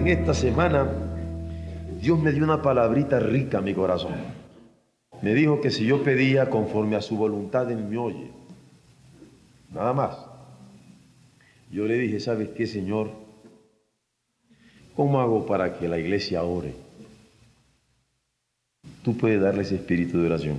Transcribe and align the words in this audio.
En 0.00 0.08
esta 0.08 0.32
semana 0.32 0.90
Dios 2.00 2.18
me 2.18 2.32
dio 2.32 2.42
una 2.42 2.62
palabrita 2.62 3.20
rica 3.20 3.58
a 3.58 3.60
mi 3.60 3.74
corazón. 3.74 4.14
Me 5.20 5.34
dijo 5.34 5.60
que 5.60 5.70
si 5.70 5.84
yo 5.84 6.02
pedía 6.02 6.48
conforme 6.48 6.96
a 6.96 7.02
su 7.02 7.18
voluntad, 7.18 7.70
Él 7.70 7.84
me 7.84 7.98
oye. 7.98 8.30
Nada 9.70 9.92
más. 9.92 10.16
Yo 11.70 11.84
le 11.84 11.98
dije, 11.98 12.18
¿sabes 12.18 12.48
qué, 12.48 12.66
Señor? 12.66 13.10
¿Cómo 14.96 15.20
hago 15.20 15.44
para 15.44 15.78
que 15.78 15.86
la 15.86 15.98
iglesia 15.98 16.44
ore? 16.44 16.72
Tú 19.04 19.18
puedes 19.18 19.38
darle 19.38 19.62
ese 19.64 19.74
espíritu 19.74 20.18
de 20.18 20.26
oración. 20.28 20.58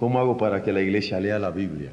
¿Cómo 0.00 0.18
hago 0.18 0.36
para 0.36 0.64
que 0.64 0.72
la 0.72 0.80
iglesia 0.80 1.20
lea 1.20 1.38
la 1.38 1.52
Biblia? 1.52 1.92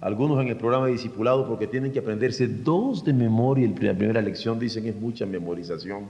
Algunos 0.00 0.40
en 0.40 0.48
el 0.48 0.56
programa 0.56 0.86
de 0.86 0.92
discipulado, 0.92 1.46
porque 1.46 1.66
tienen 1.66 1.92
que 1.92 1.98
aprenderse 1.98 2.48
dos 2.48 3.04
de 3.04 3.12
memoria, 3.12 3.68
la 3.80 3.94
primera 3.94 4.22
lección 4.22 4.58
dicen 4.58 4.86
es 4.86 4.96
mucha 4.96 5.26
memorización. 5.26 6.06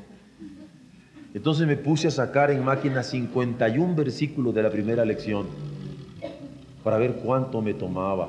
Entonces 1.34 1.66
me 1.66 1.76
puse 1.76 2.08
a 2.08 2.10
sacar 2.10 2.50
en 2.50 2.64
máquina 2.64 3.02
51 3.02 3.94
versículos 3.94 4.54
de 4.54 4.62
la 4.62 4.70
primera 4.70 5.04
lección 5.04 5.46
para 6.84 6.98
ver 6.98 7.14
cuánto 7.24 7.60
me 7.62 7.74
tomaba. 7.74 8.28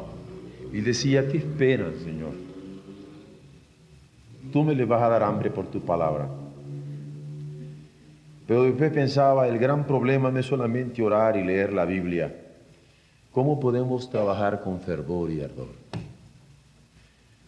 Y 0.74 0.82
decía, 0.82 1.28
¿qué 1.28 1.38
esperan, 1.38 1.94
Señor? 2.04 2.32
Tú 4.52 4.64
me 4.64 4.74
le 4.74 4.86
vas 4.86 5.02
a 5.02 5.10
dar 5.10 5.24
hambre 5.24 5.52
por 5.52 5.68
tu 5.68 5.82
palabra. 5.82 6.28
Pero 8.48 8.64
después 8.64 8.92
pensaba, 8.92 9.48
el 9.48 9.60
gran 9.60 9.86
problema 9.86 10.32
no 10.32 10.40
es 10.40 10.46
solamente 10.46 11.02
orar 11.04 11.38
y 11.38 11.44
leer 11.44 11.72
la 11.74 11.86
Biblia. 11.86 12.36
¿Cómo 13.32 13.62
podemos 13.62 14.10
trabajar 14.10 14.62
con 14.62 14.82
fervor 14.82 15.32
y 15.32 15.42
ardor? 15.42 15.70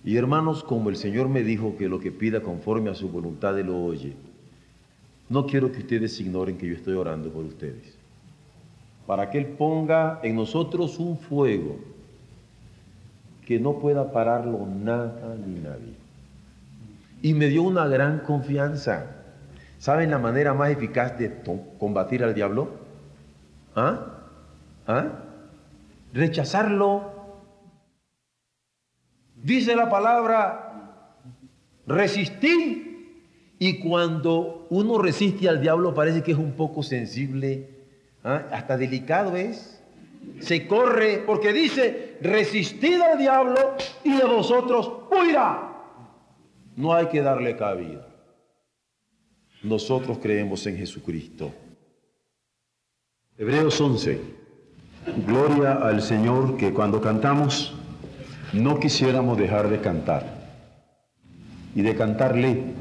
Y 0.06 0.16
hermanos, 0.16 0.64
como 0.64 0.90
el 0.90 0.96
Señor 0.96 1.28
me 1.28 1.44
dijo 1.44 1.76
que 1.78 1.90
lo 1.90 2.00
que 2.00 2.12
pida 2.12 2.42
conforme 2.42 2.90
a 2.90 2.96
su 2.96 3.10
voluntad 3.10 3.60
Él 3.60 3.68
lo 3.68 3.84
oye, 3.84 4.16
no 5.30 5.46
quiero 5.46 5.72
que 5.72 5.80
ustedes 5.80 6.20
ignoren 6.22 6.58
que 6.58 6.68
yo 6.68 6.76
estoy 6.76 6.94
orando 6.94 7.30
por 7.30 7.44
ustedes. 7.44 7.98
Para 9.06 9.30
que 9.30 9.38
Él 9.40 9.48
ponga 9.48 10.22
en 10.24 10.38
nosotros 10.38 11.00
un 11.00 11.18
fuego 11.18 11.78
que 13.46 13.60
no 13.60 13.80
pueda 13.80 14.14
pararlo 14.14 14.66
nada 14.66 15.36
ni 15.46 15.60
nadie. 15.60 15.96
Y 17.22 17.34
me 17.34 17.48
dio 17.48 17.64
una 17.64 17.88
gran 17.88 18.20
confianza. 18.20 19.08
¿Saben 19.80 20.12
la 20.12 20.20
manera 20.20 20.54
más 20.54 20.70
eficaz 20.70 21.18
de 21.18 21.42
combatir 21.78 22.24
al 22.24 22.34
diablo? 22.34 22.70
¿Ah? 23.76 24.08
¿Ah? 24.88 25.12
Rechazarlo. 26.14 27.12
Dice 29.36 29.76
la 29.76 29.90
palabra, 29.90 31.18
resistir. 31.88 32.94
Y 33.60 33.80
cuando 33.80 34.68
uno 34.70 34.98
resiste 34.98 35.48
al 35.48 35.62
diablo 35.62 35.94
parece 35.94 36.22
que 36.22 36.34
es 36.34 36.38
un 36.38 36.54
poco 36.54 36.84
sensible, 36.84 37.70
¿ah? 38.24 38.48
hasta 38.52 38.78
delicado 38.78 39.36
es. 39.36 39.82
Se 40.40 40.68
corre 40.68 41.24
porque 41.26 41.54
dice, 41.54 42.18
resistid 42.22 43.00
al 43.02 43.18
diablo 43.18 43.76
y 44.04 44.16
de 44.16 44.26
vosotros 44.26 44.92
huirá. 45.12 45.72
No 46.76 46.94
hay 46.94 47.08
que 47.08 47.22
darle 47.22 47.56
cabida. 47.56 48.08
Nosotros 49.64 50.18
creemos 50.20 50.66
en 50.68 50.78
Jesucristo. 50.78 51.54
Hebreos 53.38 53.80
11. 53.80 54.43
Gloria 55.28 55.74
al 55.74 56.02
Señor 56.02 56.58
que 56.58 56.74
cuando 56.74 57.02
cantamos 57.02 57.74
no 58.54 58.80
quisiéramos 58.80 59.38
dejar 59.38 59.70
de 59.70 59.82
cantar 59.82 60.44
y 61.76 61.82
de 61.82 61.96
cantarle. 61.96 62.74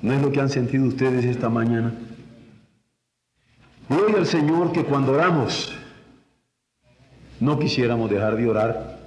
¿No 0.00 0.14
es 0.14 0.22
lo 0.22 0.32
que 0.32 0.40
han 0.40 0.48
sentido 0.48 0.86
ustedes 0.86 1.24
esta 1.24 1.50
mañana? 1.50 1.92
Gloria 3.88 4.18
al 4.18 4.26
Señor 4.26 4.72
que 4.72 4.84
cuando 4.84 5.12
oramos 5.12 5.74
no 7.38 7.58
quisiéramos 7.58 8.08
dejar 8.10 8.36
de 8.36 8.48
orar. 8.48 8.98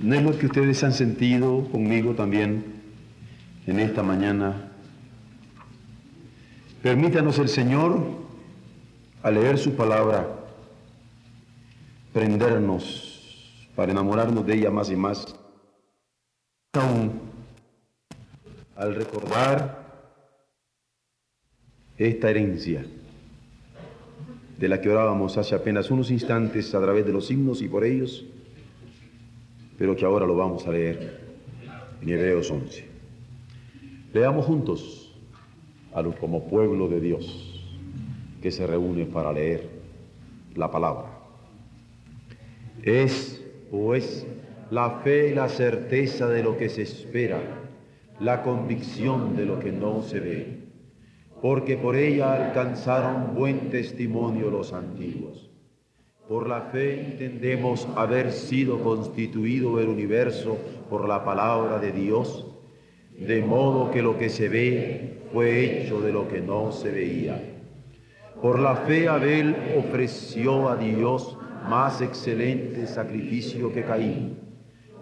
¿No 0.00 0.14
es 0.14 0.22
lo 0.22 0.36
que 0.38 0.46
ustedes 0.46 0.82
han 0.82 0.94
sentido 0.94 1.68
conmigo 1.70 2.14
también 2.14 2.64
en 3.66 3.78
esta 3.78 4.02
mañana? 4.02 4.70
Permítanos 6.82 7.38
el 7.38 7.50
Señor, 7.50 8.19
al 9.22 9.34
leer 9.34 9.58
su 9.58 9.74
palabra, 9.74 10.28
prendernos 12.12 13.68
para 13.76 13.92
enamorarnos 13.92 14.46
de 14.46 14.54
ella 14.54 14.70
más 14.70 14.90
y 14.90 14.96
más. 14.96 15.34
Aún 16.72 17.20
al 18.76 18.94
recordar 18.94 19.80
esta 21.98 22.30
herencia 22.30 22.86
de 24.58 24.68
la 24.68 24.80
que 24.80 24.88
orábamos 24.88 25.36
hace 25.36 25.54
apenas 25.54 25.90
unos 25.90 26.10
instantes 26.10 26.74
a 26.74 26.80
través 26.80 27.04
de 27.04 27.12
los 27.12 27.26
signos 27.26 27.60
y 27.60 27.68
por 27.68 27.84
ellos, 27.84 28.24
pero 29.76 29.96
que 29.96 30.04
ahora 30.04 30.26
lo 30.26 30.36
vamos 30.36 30.66
a 30.66 30.70
leer 30.70 31.20
en 32.00 32.08
Hebreos 32.08 32.50
11. 32.50 32.88
Leamos 34.14 34.46
juntos 34.46 35.14
a 35.92 36.02
los 36.02 36.14
como 36.16 36.48
pueblo 36.48 36.88
de 36.88 37.00
Dios 37.00 37.49
que 38.40 38.50
se 38.50 38.66
reúne 38.66 39.04
para 39.04 39.32
leer 39.32 39.68
la 40.54 40.70
palabra. 40.70 41.06
Es, 42.82 43.44
pues, 43.70 44.26
la 44.70 45.00
fe 45.02 45.30
y 45.30 45.34
la 45.34 45.48
certeza 45.48 46.28
de 46.28 46.42
lo 46.42 46.56
que 46.56 46.68
se 46.68 46.82
espera, 46.82 47.40
la 48.20 48.42
convicción 48.42 49.36
de 49.36 49.44
lo 49.44 49.58
que 49.58 49.72
no 49.72 50.02
se 50.02 50.20
ve, 50.20 50.60
porque 51.42 51.76
por 51.76 51.96
ella 51.96 52.34
alcanzaron 52.34 53.34
buen 53.34 53.70
testimonio 53.70 54.50
los 54.50 54.72
antiguos. 54.72 55.50
Por 56.28 56.48
la 56.48 56.62
fe 56.62 57.00
entendemos 57.00 57.88
haber 57.96 58.30
sido 58.30 58.78
constituido 58.84 59.80
el 59.80 59.88
universo 59.88 60.58
por 60.88 61.08
la 61.08 61.24
palabra 61.24 61.78
de 61.80 61.90
Dios, 61.90 62.46
de 63.18 63.42
modo 63.42 63.90
que 63.90 64.00
lo 64.00 64.16
que 64.16 64.28
se 64.28 64.48
ve 64.48 65.18
fue 65.32 65.82
hecho 65.82 66.00
de 66.00 66.12
lo 66.12 66.28
que 66.28 66.40
no 66.40 66.70
se 66.70 66.90
veía. 66.90 67.49
Por 68.42 68.58
la 68.58 68.74
fe 68.74 69.06
Abel 69.06 69.54
ofreció 69.76 70.70
a 70.70 70.76
Dios 70.76 71.36
más 71.68 72.00
excelente 72.00 72.86
sacrificio 72.86 73.70
que 73.70 73.84
Caín, 73.84 74.38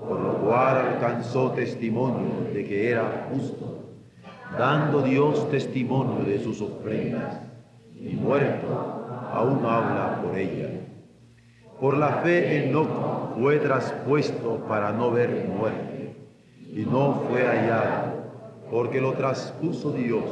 por 0.00 0.18
lo 0.18 0.38
cual 0.38 0.76
alcanzó 0.76 1.52
testimonio 1.52 2.50
de 2.52 2.64
que 2.64 2.90
era 2.90 3.28
justo, 3.30 3.84
dando 4.58 5.02
Dios 5.02 5.48
testimonio 5.50 6.24
de 6.24 6.40
sus 6.40 6.60
ofrendas, 6.60 7.40
y 7.94 8.14
muerto 8.14 8.66
aún 9.32 9.64
habla 9.64 10.20
por 10.20 10.36
ella. 10.36 10.70
Por 11.80 11.96
la 11.96 12.14
fe 12.22 12.64
Enoch 12.64 13.36
fue 13.38 13.58
traspuesto 13.58 14.64
para 14.66 14.90
no 14.90 15.12
ver 15.12 15.46
muerte, 15.46 16.16
y 16.72 16.80
no 16.80 17.22
fue 17.28 17.46
hallado, 17.46 18.14
porque 18.68 19.00
lo 19.00 19.12
traspuso 19.12 19.92
Dios, 19.92 20.24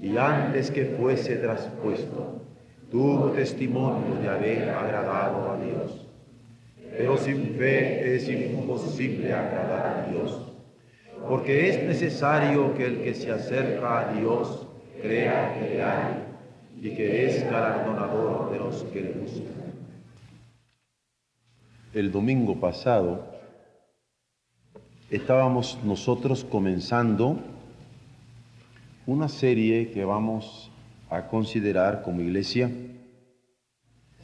y 0.00 0.16
antes 0.16 0.70
que 0.70 0.84
fuese 0.98 1.36
traspuesto, 1.36 2.42
tuvo 2.90 3.30
testimonio 3.30 4.16
de 4.20 4.28
haber 4.28 4.70
agradado 4.70 5.52
a 5.52 5.56
Dios. 5.58 6.06
Pero 6.96 7.16
sin 7.16 7.54
fe 7.56 8.16
es 8.16 8.28
imposible 8.28 9.32
agradar 9.32 9.86
a 9.86 10.10
Dios, 10.10 10.52
porque 11.28 11.68
es 11.68 11.82
necesario 11.84 12.74
que 12.74 12.86
el 12.86 13.02
que 13.02 13.14
se 13.14 13.30
acerca 13.30 14.00
a 14.00 14.12
Dios 14.12 14.66
crea 15.00 15.54
que 15.58 15.82
hay 15.82 16.24
y 16.82 16.94
que 16.94 17.26
es 17.26 17.44
galardonador 17.50 18.50
de 18.52 18.58
los 18.58 18.82
que 18.84 19.00
le 19.02 19.12
buscan 19.12 19.60
el 21.94 22.12
domingo 22.12 22.60
pasado 22.60 23.26
estábamos 25.10 25.78
nosotros 25.84 26.44
comenzando 26.44 27.38
una 29.10 29.28
serie 29.28 29.90
que 29.90 30.04
vamos 30.04 30.70
a 31.10 31.26
considerar 31.26 32.02
como 32.02 32.20
iglesia 32.20 32.70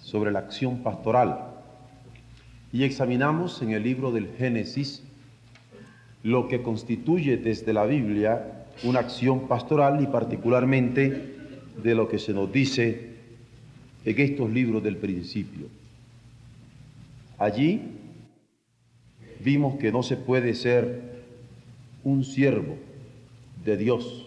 sobre 0.01 0.31
la 0.31 0.39
acción 0.39 0.85
pastoral. 0.85 1.57
Y 2.73 2.85
examinamos 2.85 3.61
en 3.63 3.73
el 3.73 3.83
libro 3.83 4.13
del 4.13 4.29
Génesis 4.39 5.03
lo 6.23 6.47
que 6.47 6.63
constituye 6.63 7.37
desde 7.37 7.73
la 7.73 7.85
Biblia 7.85 8.67
una 8.85 9.01
acción 9.01 9.49
pastoral 9.49 10.01
y 10.01 10.07
particularmente 10.07 11.35
de 11.83 11.95
lo 11.97 12.07
que 12.07 12.21
se 12.21 12.33
nos 12.33 12.53
dice 12.53 13.17
en 14.05 14.21
estos 14.21 14.49
libros 14.53 14.85
del 14.85 14.99
principio. 14.99 15.67
Allí 17.39 17.83
vimos 19.41 19.79
que 19.81 19.91
no 19.91 20.05
se 20.05 20.17
puede 20.17 20.55
ser 20.55 21.25
un 22.05 22.23
siervo 22.23 22.77
de 23.65 23.77
Dios 23.77 24.26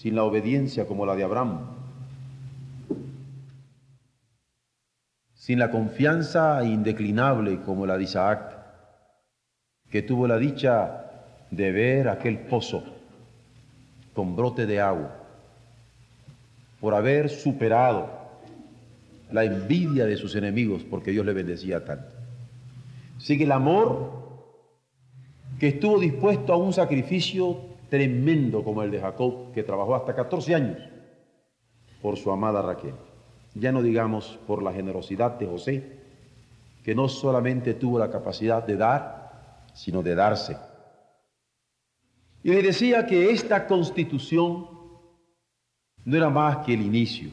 sin 0.00 0.14
la 0.14 0.24
obediencia 0.24 0.86
como 0.86 1.04
la 1.04 1.14
de 1.14 1.24
Abraham, 1.24 1.58
sin 5.34 5.58
la 5.58 5.70
confianza 5.70 6.64
indeclinable 6.64 7.60
como 7.60 7.84
la 7.84 7.98
de 7.98 8.04
Isaac, 8.04 8.56
que 9.90 10.00
tuvo 10.00 10.26
la 10.26 10.38
dicha 10.38 11.04
de 11.50 11.70
ver 11.70 12.08
aquel 12.08 12.38
pozo 12.38 12.82
con 14.14 14.34
brote 14.36 14.64
de 14.64 14.80
agua, 14.80 15.14
por 16.80 16.94
haber 16.94 17.28
superado 17.28 18.08
la 19.30 19.44
envidia 19.44 20.06
de 20.06 20.16
sus 20.16 20.34
enemigos, 20.34 20.82
porque 20.82 21.10
Dios 21.10 21.26
le 21.26 21.34
bendecía 21.34 21.84
tanto. 21.84 22.14
Sigue 23.18 23.44
el 23.44 23.52
amor 23.52 24.12
que 25.58 25.68
estuvo 25.68 26.00
dispuesto 26.00 26.54
a 26.54 26.56
un 26.56 26.72
sacrificio 26.72 27.69
tremendo 27.90 28.64
como 28.64 28.82
el 28.82 28.90
de 28.90 29.00
Jacob, 29.00 29.52
que 29.52 29.62
trabajó 29.62 29.94
hasta 29.94 30.14
14 30.14 30.54
años 30.54 30.78
por 32.00 32.16
su 32.16 32.30
amada 32.30 32.62
Raquel. 32.62 32.94
Ya 33.54 33.72
no 33.72 33.82
digamos 33.82 34.38
por 34.46 34.62
la 34.62 34.72
generosidad 34.72 35.32
de 35.32 35.46
José, 35.46 35.98
que 36.84 36.94
no 36.94 37.08
solamente 37.08 37.74
tuvo 37.74 37.98
la 37.98 38.10
capacidad 38.10 38.64
de 38.64 38.76
dar, 38.76 39.66
sino 39.74 40.02
de 40.02 40.14
darse. 40.14 40.56
Y 42.42 42.50
le 42.50 42.62
decía 42.62 43.06
que 43.06 43.30
esta 43.30 43.66
constitución 43.66 44.66
no 46.04 46.16
era 46.16 46.30
más 46.30 46.64
que 46.64 46.72
el 46.72 46.80
inicio. 46.80 47.28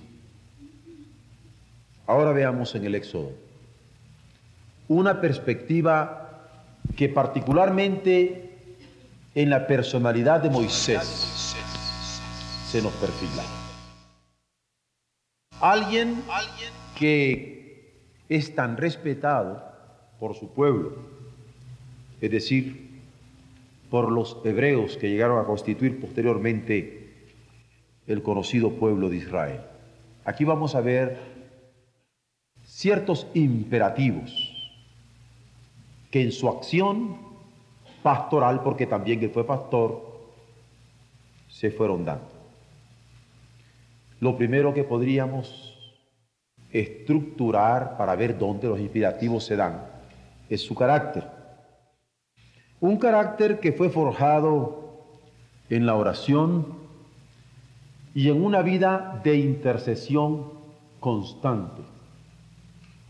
Ahora 2.05 2.31
veamos 2.31 2.75
en 2.75 2.85
el 2.85 2.95
Éxodo 2.95 3.47
una 4.87 5.19
perspectiva 5.19 6.49
que 6.95 7.09
particularmente 7.09 8.46
en 9.37 9.51
la 9.51 9.67
personalidad 9.67 10.41
de 10.41 10.49
Moisés 10.49 11.53
se 12.71 12.81
nos 12.81 12.91
perfila. 12.93 13.43
Alguien 15.61 16.23
que 16.97 18.01
es 18.29 18.55
tan 18.55 18.77
respetado 18.77 19.63
por 20.19 20.35
su 20.35 20.51
pueblo, 20.51 20.95
es 22.19 22.31
decir, 22.31 22.99
por 23.91 24.11
los 24.11 24.37
hebreos 24.43 24.97
que 24.97 25.11
llegaron 25.11 25.37
a 25.39 25.45
constituir 25.45 26.01
posteriormente 26.01 27.29
el 28.07 28.23
conocido 28.23 28.71
pueblo 28.71 29.07
de 29.07 29.17
Israel. 29.17 29.61
Aquí 30.25 30.45
vamos 30.45 30.73
a 30.73 30.81
ver 30.81 31.15
ciertos 32.65 33.27
imperativos 33.35 34.33
que 36.09 36.23
en 36.23 36.31
su 36.31 36.49
acción 36.49 37.26
pastoral, 38.07 38.61
porque 38.63 38.87
también 38.87 39.21
él 39.21 39.29
fue 39.31 39.45
pastor, 39.45 40.01
se 41.49 41.71
fueron 41.71 42.05
dando. 42.05 42.31
Lo 44.21 44.37
primero 44.37 44.73
que 44.73 44.85
podríamos 44.85 45.77
estructurar 46.71 47.97
para 47.97 48.15
ver 48.15 48.37
dónde 48.37 48.69
los 48.69 48.79
inspirativos 48.79 49.43
se 49.43 49.57
dan 49.57 49.85
es 50.49 50.61
su 50.61 50.73
carácter. 50.73 51.29
Un 52.79 52.95
carácter 52.95 53.59
que 53.59 53.73
fue 53.73 53.89
forjado 53.89 55.03
en 55.69 55.85
la 55.85 55.95
oración 55.95 56.77
y 58.15 58.29
en 58.29 58.41
una 58.41 58.61
vida 58.61 59.19
de 59.21 59.35
intercesión 59.35 60.53
constante 61.01 61.81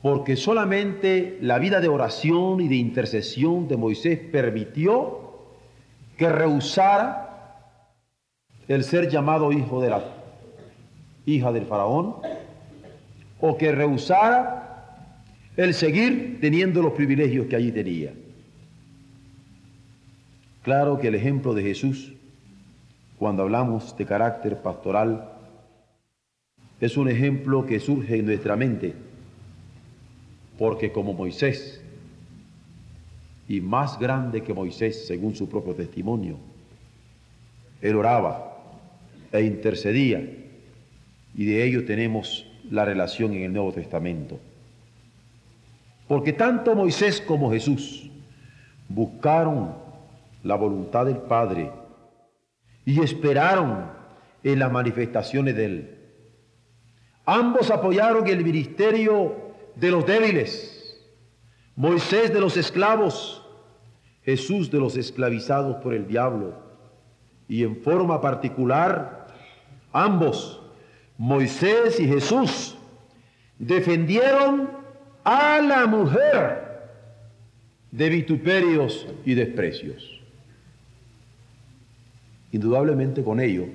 porque 0.01 0.35
solamente 0.35 1.37
la 1.41 1.59
vida 1.59 1.81
de 1.81 1.87
oración 1.87 2.61
y 2.61 2.67
de 2.67 2.75
intercesión 2.75 3.67
de 3.67 3.77
Moisés 3.77 4.19
permitió 4.19 5.19
que 6.17 6.29
rehusara 6.29 7.23
el 8.67 8.83
ser 8.83 9.09
llamado 9.09 9.51
hijo 9.51 9.81
de 9.81 9.89
la 9.89 10.03
hija 11.25 11.51
del 11.51 11.65
faraón, 11.65 12.15
o 13.39 13.57
que 13.57 13.71
rehusara 13.71 15.23
el 15.57 15.73
seguir 15.73 16.39
teniendo 16.39 16.81
los 16.81 16.93
privilegios 16.93 17.47
que 17.47 17.55
allí 17.55 17.71
tenía. 17.71 18.13
Claro 20.63 20.99
que 20.99 21.09
el 21.09 21.15
ejemplo 21.15 21.53
de 21.53 21.63
Jesús, 21.63 22.13
cuando 23.17 23.43
hablamos 23.43 23.95
de 23.97 24.05
carácter 24.05 24.61
pastoral, 24.61 25.33
es 26.79 26.97
un 26.97 27.09
ejemplo 27.09 27.65
que 27.65 27.79
surge 27.79 28.17
en 28.17 28.25
nuestra 28.25 28.55
mente 28.55 29.06
porque 30.57 30.91
como 30.91 31.13
Moisés, 31.13 31.81
y 33.47 33.61
más 33.61 33.97
grande 33.97 34.41
que 34.41 34.53
Moisés 34.53 35.07
según 35.07 35.35
su 35.35 35.47
propio 35.47 35.73
testimonio, 35.73 36.37
él 37.81 37.95
oraba 37.95 38.57
e 39.31 39.41
intercedía, 39.41 40.19
y 41.35 41.45
de 41.45 41.63
ello 41.63 41.85
tenemos 41.85 42.45
la 42.69 42.83
relación 42.83 43.33
en 43.33 43.43
el 43.43 43.53
Nuevo 43.53 43.71
Testamento. 43.71 44.39
Porque 46.07 46.33
tanto 46.33 46.75
Moisés 46.75 47.21
como 47.21 47.51
Jesús 47.51 48.09
buscaron 48.89 49.75
la 50.43 50.55
voluntad 50.55 51.05
del 51.05 51.17
Padre 51.17 51.69
y 52.85 53.01
esperaron 53.01 53.85
en 54.43 54.59
las 54.59 54.71
manifestaciones 54.71 55.55
de 55.55 55.65
Él. 55.65 55.97
Ambos 57.25 57.69
apoyaron 57.69 58.25
el 58.27 58.43
ministerio 58.43 59.46
de 59.79 59.91
los 59.91 60.05
débiles, 60.05 60.99
Moisés 61.75 62.33
de 62.33 62.39
los 62.39 62.57
esclavos, 62.57 63.43
Jesús 64.23 64.71
de 64.71 64.79
los 64.79 64.97
esclavizados 64.97 65.77
por 65.77 65.93
el 65.93 66.07
diablo. 66.07 66.55
Y 67.47 67.63
en 67.63 67.77
forma 67.77 68.19
particular, 68.19 69.27
ambos, 69.93 70.61
Moisés 71.17 71.99
y 71.99 72.07
Jesús, 72.07 72.75
defendieron 73.59 74.69
a 75.23 75.61
la 75.61 75.85
mujer 75.85 76.67
de 77.91 78.09
vituperios 78.09 79.07
y 79.23 79.33
desprecios. 79.33 80.21
Indudablemente 82.51 83.23
con 83.23 83.39
ello, 83.39 83.65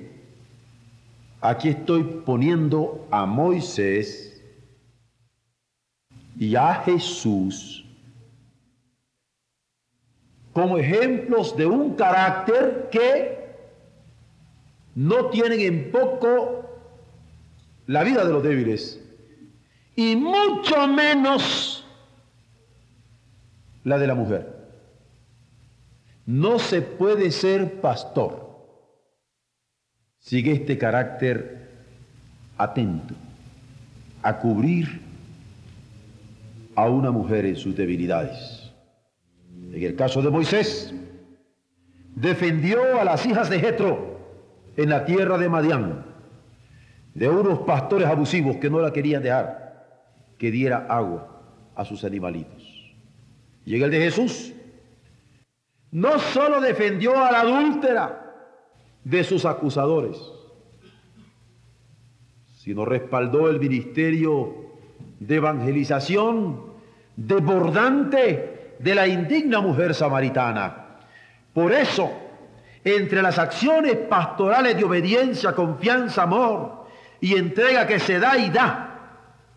aquí 1.41 1.69
estoy 1.69 2.03
poniendo 2.25 3.07
a 3.11 3.25
Moisés 3.25 4.32
y 6.37 6.55
a 6.55 6.75
Jesús 6.85 7.85
como 10.51 10.77
ejemplos 10.77 11.57
de 11.57 11.65
un 11.65 11.95
carácter 11.95 12.89
que 12.91 13.43
no 14.95 15.29
tienen 15.29 15.59
en 15.61 15.91
poco 15.91 16.69
la 17.87 18.03
vida 18.03 18.23
de 18.23 18.31
los 18.31 18.43
débiles 18.43 18.99
y 19.95 20.15
mucho 20.15 20.87
menos 20.87 21.85
la 23.83 23.97
de 23.97 24.07
la 24.07 24.15
mujer. 24.15 24.53
No 26.25 26.59
se 26.59 26.81
puede 26.81 27.31
ser 27.31 27.81
pastor 27.81 28.43
sigue 30.23 30.53
este 30.53 30.77
carácter 30.77 31.69
atento 32.57 33.13
a 34.21 34.39
cubrir 34.39 35.01
a 36.75 36.89
una 36.89 37.11
mujer 37.11 37.45
en 37.45 37.55
sus 37.55 37.75
debilidades. 37.75 38.71
En 39.71 39.83
el 39.83 39.95
caso 39.95 40.21
de 40.21 40.29
Moisés, 40.29 40.93
defendió 42.15 42.99
a 42.99 43.03
las 43.03 43.25
hijas 43.25 43.49
de 43.49 43.59
Jetro 43.59 44.19
en 44.77 44.89
la 44.89 45.05
tierra 45.05 45.37
de 45.37 45.49
Madián, 45.49 46.05
de 47.13 47.29
unos 47.29 47.59
pastores 47.59 48.07
abusivos 48.07 48.57
que 48.57 48.69
no 48.69 48.79
la 48.79 48.91
querían 48.91 49.23
dejar 49.23 49.63
que 50.37 50.51
diera 50.51 50.87
agua 50.89 51.43
a 51.75 51.85
sus 51.85 52.03
animalitos. 52.03 52.63
Y 53.65 53.75
en 53.75 53.83
el 53.83 53.91
de 53.91 53.99
Jesús, 53.99 54.53
no 55.91 56.19
solo 56.19 56.59
defendió 56.59 57.17
a 57.23 57.31
la 57.31 57.41
adúltera 57.41 58.35
de 59.03 59.23
sus 59.23 59.45
acusadores, 59.45 60.17
sino 62.55 62.85
respaldó 62.85 63.49
el 63.49 63.59
ministerio 63.59 64.62
de 65.27 65.35
evangelización 65.35 66.73
desbordante 67.15 68.75
de 68.79 68.95
la 68.95 69.07
indigna 69.07 69.61
mujer 69.61 69.93
samaritana. 69.93 70.97
Por 71.53 71.71
eso, 71.71 72.11
entre 72.83 73.21
las 73.21 73.39
acciones 73.39 73.95
pastorales 73.95 74.75
de 74.75 74.83
obediencia, 74.83 75.53
confianza, 75.53 76.23
amor 76.23 76.85
y 77.21 77.35
entrega 77.35 77.87
que 77.87 77.99
se 77.99 78.19
da 78.19 78.37
y 78.37 78.49
da, 78.49 78.89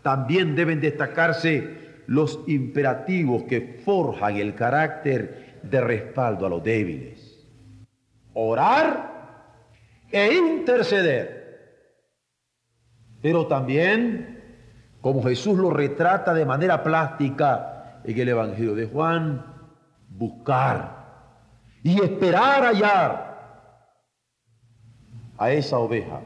también 0.01 0.55
deben 0.55 0.79
destacarse 0.79 2.03
los 2.07 2.39
imperativos 2.47 3.43
que 3.43 3.81
forjan 3.83 4.37
el 4.37 4.55
carácter 4.55 5.59
de 5.63 5.81
respaldo 5.81 6.45
a 6.45 6.49
los 6.49 6.63
débiles. 6.63 7.45
Orar 8.33 9.17
e 10.09 10.33
interceder. 10.33 11.37
Pero 13.21 13.47
también, 13.47 14.36
como 15.01 15.23
Jesús 15.23 15.57
lo 15.57 15.69
retrata 15.69 16.33
de 16.33 16.45
manera 16.45 16.83
plástica 16.83 18.01
en 18.03 18.19
el 18.19 18.29
Evangelio 18.29 18.75
de 18.75 18.87
Juan, 18.87 19.45
buscar 20.09 20.97
y 21.83 22.01
esperar 22.01 22.63
hallar 22.63 23.27
a 25.37 25.51
esa 25.51 25.77
oveja 25.77 26.21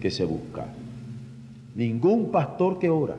que 0.00 0.10
se 0.10 0.24
busca. 0.24 0.64
Ningún 1.74 2.30
pastor 2.30 2.78
que 2.78 2.88
ora 2.88 3.16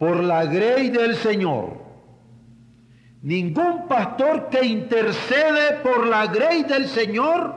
por 0.00 0.24
la 0.24 0.46
grey 0.46 0.88
del 0.88 1.14
Señor. 1.14 1.78
Ningún 3.22 3.86
pastor 3.86 4.48
que 4.48 4.64
intercede 4.64 5.78
por 5.82 6.06
la 6.06 6.26
grey 6.26 6.64
del 6.64 6.88
Señor 6.88 7.54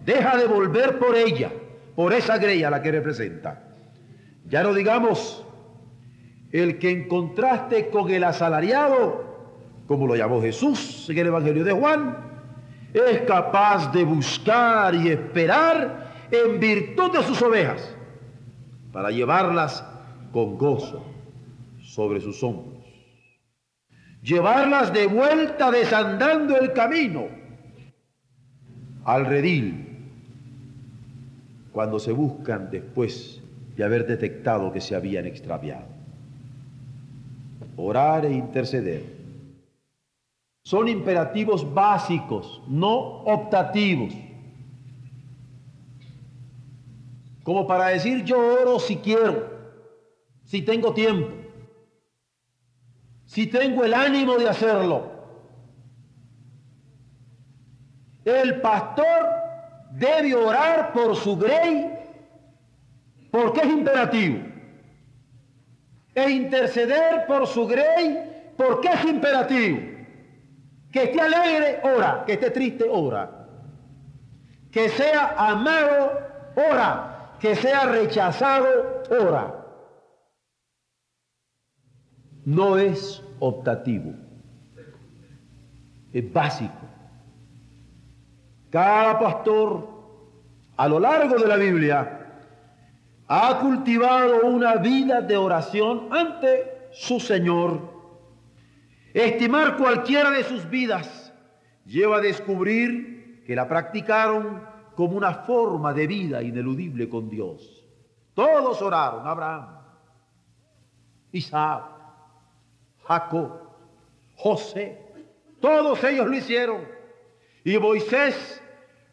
deja 0.00 0.38
de 0.38 0.46
volver 0.46 0.98
por 0.98 1.14
ella, 1.14 1.52
por 2.02 2.12
esa 2.12 2.36
grey 2.36 2.58
la 2.62 2.82
que 2.82 2.90
representa. 2.90 3.62
Ya 4.48 4.64
no 4.64 4.74
digamos 4.74 5.46
el 6.50 6.80
que 6.80 6.90
en 6.90 7.06
contraste 7.06 7.90
con 7.90 8.10
el 8.10 8.24
asalariado, 8.24 9.84
como 9.86 10.08
lo 10.08 10.16
llamó 10.16 10.42
Jesús 10.42 11.08
en 11.08 11.18
el 11.18 11.28
Evangelio 11.28 11.62
de 11.62 11.70
Juan, 11.70 12.16
es 12.92 13.20
capaz 13.20 13.92
de 13.92 14.02
buscar 14.02 14.96
y 14.96 15.10
esperar 15.10 16.12
en 16.32 16.58
virtud 16.58 17.12
de 17.12 17.22
sus 17.22 17.40
ovejas 17.40 17.94
para 18.92 19.12
llevarlas 19.12 19.84
con 20.32 20.58
gozo 20.58 21.04
sobre 21.84 22.20
sus 22.20 22.42
hombros. 22.42 22.84
Llevarlas 24.24 24.92
de 24.92 25.06
vuelta 25.06 25.70
desandando 25.70 26.56
el 26.56 26.72
camino 26.72 27.28
al 29.04 29.24
redil 29.24 29.91
cuando 31.72 31.98
se 31.98 32.12
buscan 32.12 32.70
después 32.70 33.40
de 33.76 33.84
haber 33.84 34.06
detectado 34.06 34.72
que 34.72 34.80
se 34.80 34.94
habían 34.94 35.26
extraviado. 35.26 35.86
Orar 37.76 38.26
e 38.26 38.32
interceder 38.32 39.02
son 40.64 40.88
imperativos 40.88 41.72
básicos, 41.74 42.62
no 42.68 43.22
optativos. 43.24 44.14
Como 47.42 47.66
para 47.66 47.88
decir 47.88 48.22
yo 48.24 48.38
oro 48.38 48.78
si 48.78 48.96
quiero, 48.96 49.50
si 50.44 50.62
tengo 50.62 50.92
tiempo 50.94 51.42
si 53.32 53.46
tengo 53.46 53.82
el 53.82 53.94
ánimo 53.94 54.36
de 54.36 54.46
hacerlo. 54.46 55.10
El 58.26 58.60
pastor 58.60 59.26
debe 59.92 60.34
orar 60.34 60.92
por 60.92 61.16
su 61.16 61.36
grey 61.36 61.90
porque 63.30 63.60
es 63.60 63.66
imperativo. 63.66 64.38
E 66.14 66.30
interceder 66.30 67.26
por 67.26 67.46
su 67.46 67.66
grey 67.66 68.52
porque 68.56 68.88
es 68.88 69.04
imperativo. 69.04 69.80
Que 70.92 71.04
esté 71.04 71.20
alegre, 71.20 71.80
ora. 71.84 72.24
Que 72.26 72.34
esté 72.34 72.50
triste, 72.50 72.84
ora. 72.88 73.48
Que 74.70 74.88
sea 74.90 75.34
amado, 75.38 76.12
ora. 76.54 77.36
Que 77.40 77.56
sea 77.56 77.86
rechazado, 77.86 79.02
ora 79.10 79.62
no 82.44 82.76
es 82.76 83.22
optativo, 83.38 84.14
es 86.12 86.32
básico. 86.32 86.81
Cada 88.72 89.18
pastor 89.18 89.86
a 90.78 90.88
lo 90.88 90.98
largo 90.98 91.36
de 91.36 91.46
la 91.46 91.56
Biblia 91.56 92.40
ha 93.28 93.58
cultivado 93.60 94.46
una 94.46 94.76
vida 94.76 95.20
de 95.20 95.36
oración 95.36 96.08
ante 96.10 96.88
su 96.90 97.20
Señor. 97.20 97.92
Estimar 99.12 99.76
cualquiera 99.76 100.30
de 100.30 100.42
sus 100.44 100.68
vidas 100.70 101.34
lleva 101.84 102.16
a 102.16 102.20
descubrir 102.20 103.44
que 103.46 103.54
la 103.54 103.68
practicaron 103.68 104.66
como 104.96 105.18
una 105.18 105.34
forma 105.34 105.92
de 105.92 106.06
vida 106.06 106.42
ineludible 106.42 107.10
con 107.10 107.28
Dios. 107.28 107.84
Todos 108.32 108.80
oraron, 108.80 109.26
Abraham, 109.26 109.66
Isaac, 111.30 111.84
Jacob, 113.04 113.50
José, 114.34 114.98
todos 115.60 116.02
ellos 116.04 116.26
lo 116.26 116.34
hicieron. 116.34 117.02
Y 117.64 117.78
Moisés 117.78 118.61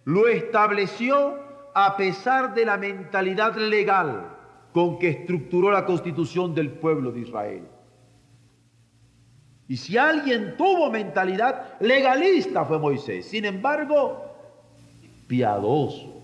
lo 0.09 0.27
estableció 0.27 1.37
a 1.75 1.95
pesar 1.95 2.55
de 2.55 2.65
la 2.65 2.77
mentalidad 2.77 3.55
legal 3.55 4.35
con 4.73 4.97
que 4.97 5.09
estructuró 5.09 5.69
la 5.69 5.85
constitución 5.85 6.55
del 6.55 6.71
pueblo 6.71 7.11
de 7.11 7.19
Israel. 7.19 7.67
Y 9.67 9.77
si 9.77 9.99
alguien 9.99 10.57
tuvo 10.57 10.89
mentalidad 10.89 11.79
legalista 11.79 12.65
fue 12.65 12.79
Moisés. 12.79 13.27
Sin 13.27 13.45
embargo, 13.45 14.23
piadoso 15.27 16.23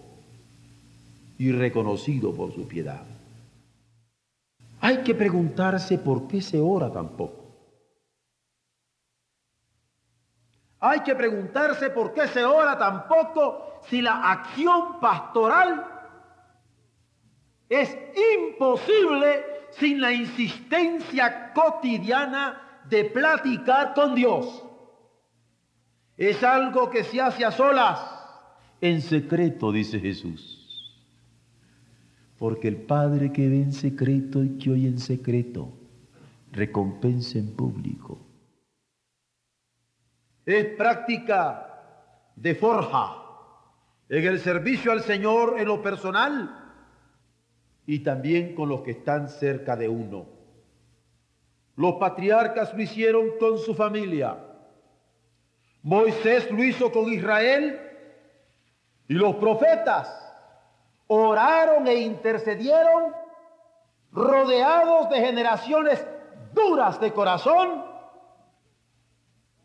y 1.38 1.52
reconocido 1.52 2.34
por 2.34 2.56
su 2.56 2.68
piedad. 2.68 3.04
Hay 4.82 5.04
que 5.04 5.14
preguntarse 5.14 6.00
por 6.00 6.28
qué 6.28 6.42
se 6.42 6.60
ora 6.60 6.92
tampoco. 6.92 7.45
Hay 10.88 11.00
que 11.00 11.16
preguntarse 11.16 11.90
por 11.90 12.14
qué 12.14 12.28
se 12.28 12.46
ora 12.46 12.78
tampoco 12.78 13.80
si 13.90 14.04
la 14.04 14.30
acción 14.30 15.00
pastoral 15.00 15.84
es 17.68 17.98
imposible 18.38 19.44
sin 19.72 20.00
la 20.00 20.12
insistencia 20.12 21.54
cotidiana 21.54 22.84
de 22.88 23.06
platicar 23.06 23.96
con 23.96 24.14
Dios. 24.14 24.64
Es 26.18 26.44
algo 26.44 26.92
que 26.92 27.04
se 27.04 27.20
hace 27.20 27.44
a 27.44 27.50
solas, 27.50 28.00
en 28.80 29.02
secreto, 29.02 29.72
dice 29.72 30.00
Jesús. 30.00 31.02
Porque 32.38 32.68
el 32.68 32.78
Padre 32.78 33.34
que 33.34 33.50
ve 33.50 33.64
en 33.64 33.74
secreto 33.74 34.44
y 34.44 34.60
que 34.60 34.70
oye 34.70 34.88
en 34.88 35.00
secreto, 35.00 35.74
recompensa 36.52 37.40
en 37.40 37.56
público 37.56 38.20
es 40.46 40.66
práctica 40.78 41.66
de 42.36 42.56
forja 42.56 43.18
en 44.10 44.26
el 44.26 44.40
servicio 44.40 44.92
al 44.92 45.02
Señor 45.02 45.56
en 45.60 45.68
lo 45.68 45.82
personal 45.82 46.74
y 47.88 48.00
también 48.00 48.54
con 48.56 48.70
los 48.70 48.82
que 48.82 48.92
están 48.92 49.30
cerca 49.30 49.76
de 49.76 49.90
uno. 49.90 50.28
Los 51.76 51.96
patriarcas 51.96 52.74
lo 52.74 52.82
hicieron 52.82 53.38
con 53.40 53.58
su 53.58 53.74
familia. 53.74 54.38
Moisés 55.82 56.50
lo 56.52 56.64
hizo 56.64 56.92
con 56.92 57.12
Israel 57.12 57.80
y 59.08 59.14
los 59.14 59.36
profetas 59.36 60.22
oraron 61.08 61.88
e 61.88 61.96
intercedieron 61.96 63.14
rodeados 64.12 65.10
de 65.10 65.20
generaciones 65.20 66.06
duras 66.54 67.00
de 67.00 67.12
corazón 67.12 67.85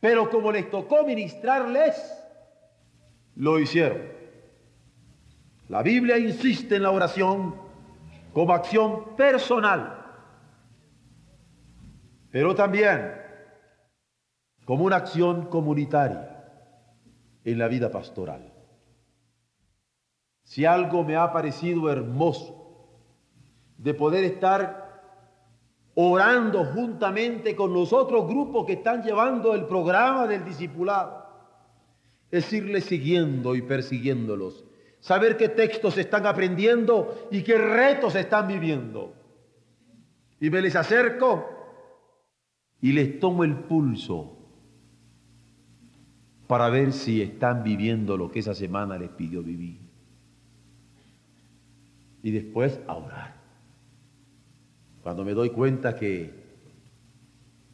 pero 0.01 0.31
como 0.31 0.51
les 0.51 0.71
tocó 0.71 1.05
ministrarles, 1.05 2.17
lo 3.37 3.59
hicieron. 3.59 4.03
La 5.69 5.83
Biblia 5.83 6.19
insiste 6.19 6.77
en 6.77 6.83
la 6.83 6.91
oración 6.91 7.55
como 8.33 8.53
acción 8.55 9.15
personal, 9.17 10.05
pero 12.31 12.55
también 12.55 13.13
como 14.65 14.85
una 14.85 14.97
acción 14.97 15.47
comunitaria 15.47 16.45
en 17.45 17.59
la 17.59 17.69
vida 17.69 17.91
pastoral. 17.91 18.53
Si 20.45 20.65
algo 20.65 21.05
me 21.05 21.17
ha 21.17 21.33
parecido 21.33 21.91
hermoso 21.91 22.57
de 23.79 23.95
poder 23.95 24.25
estar 24.25 24.90
orando 25.95 26.65
juntamente 26.65 27.57
con 27.57 27.73
los 27.73 27.93
otros 27.93 28.27
grupos 28.27 28.67
que 28.67 28.75
están 28.75 29.03
llevando 29.03 29.55
el 29.55 29.67
programa 29.67 30.27
del 30.27 30.45
discipulado. 30.45 31.27
Es 32.31 32.53
irles 32.53 32.85
siguiendo 32.85 33.55
y 33.57 33.63
persiguiéndolos. 33.63 34.65
Saber 35.01 35.37
qué 35.37 35.49
textos 35.49 35.99
están 35.99 36.27
aprendiendo 36.27 37.29
y 37.31 37.43
qué 37.43 37.59
retos 37.59 38.15
están 38.15 38.47
viviendo. 38.47 39.15
Y 40.41 40.51
me 40.51 40.63
les 40.63 40.77
acerco 40.77 41.49
y 42.81 42.93
les 42.93 43.19
tomo 43.19 43.45
el 43.45 43.57
pulso 43.57 44.37
para 46.47 46.69
ver 46.69 46.93
si 46.93 47.23
están 47.23 47.63
viviendo 47.63 48.17
lo 48.17 48.31
que 48.31 48.41
esa 48.41 48.55
semana 48.55 48.99
les 48.99 49.11
pidió 49.11 49.43
vivir. 49.43 49.81
Y 52.23 52.31
después 52.31 52.81
a 52.87 52.97
orar. 52.97 53.40
Cuando 55.03 55.25
me 55.25 55.33
doy 55.33 55.51
cuenta 55.51 55.95
que 55.97 56.41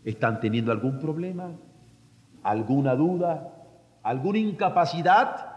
¿Están 0.07 0.39
teniendo 0.39 0.71
algún 0.71 1.01
problema? 1.01 1.51
¿Alguna 2.45 2.95
duda? 2.95 3.53
¿Alguna 4.05 4.39
incapacidad 4.39 5.49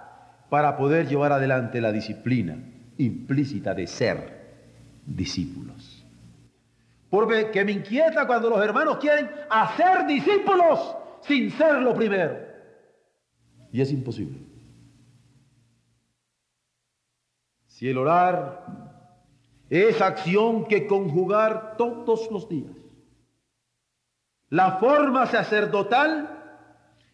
para 0.49 0.75
poder 0.75 1.07
llevar 1.07 1.31
adelante 1.31 1.79
la 1.79 1.91
disciplina 1.91 2.57
implícita 2.97 3.75
de 3.75 3.85
ser 3.85 4.39
discípulos? 5.05 6.03
Porque 7.11 7.63
me 7.63 7.73
inquieta 7.73 8.25
cuando 8.25 8.49
los 8.49 8.59
hermanos 8.59 8.97
quieren 8.97 9.29
hacer 9.51 10.07
discípulos 10.07 10.95
sin 11.21 11.51
serlo 11.51 11.93
primero. 11.93 12.35
Y 13.71 13.81
es 13.81 13.91
imposible. 13.91 14.39
Si 17.67 17.87
el 17.87 17.99
orar 17.99 18.88
es 19.69 20.01
acción 20.01 20.65
que 20.65 20.87
conjugar 20.87 21.77
todos 21.77 22.29
los 22.31 22.49
días, 22.49 22.75
la 24.49 24.77
forma 24.77 25.27
sacerdotal 25.27 26.37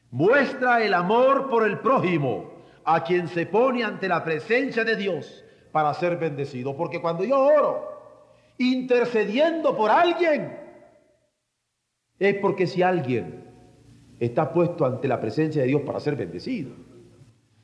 muestra 0.10 0.82
el 0.84 0.94
amor 0.94 1.50
por 1.50 1.68
el 1.68 1.80
prójimo, 1.80 2.56
a 2.86 3.04
quien 3.04 3.28
se 3.28 3.46
pone 3.46 3.84
ante 3.84 4.08
la 4.08 4.24
presencia 4.24 4.86
de 4.86 4.96
Dios 4.96 5.44
para 5.72 5.94
ser 5.94 6.18
bendecido. 6.18 6.78
Porque 6.78 7.02
cuando 7.02 7.26
yo 7.26 7.38
oro, 7.38 8.54
intercediendo 8.58 9.76
por 9.76 9.92
alguien, 9.92 10.58
es 12.18 12.36
porque 12.36 12.68
si 12.68 12.82
alguien 12.82 13.44
está 14.20 14.54
puesto 14.54 14.86
ante 14.86 15.08
la 15.08 15.20
presencia 15.20 15.64
de 15.64 15.68
Dios 15.68 15.82
para 15.82 16.00
ser 16.00 16.16
bendecido, 16.16 16.72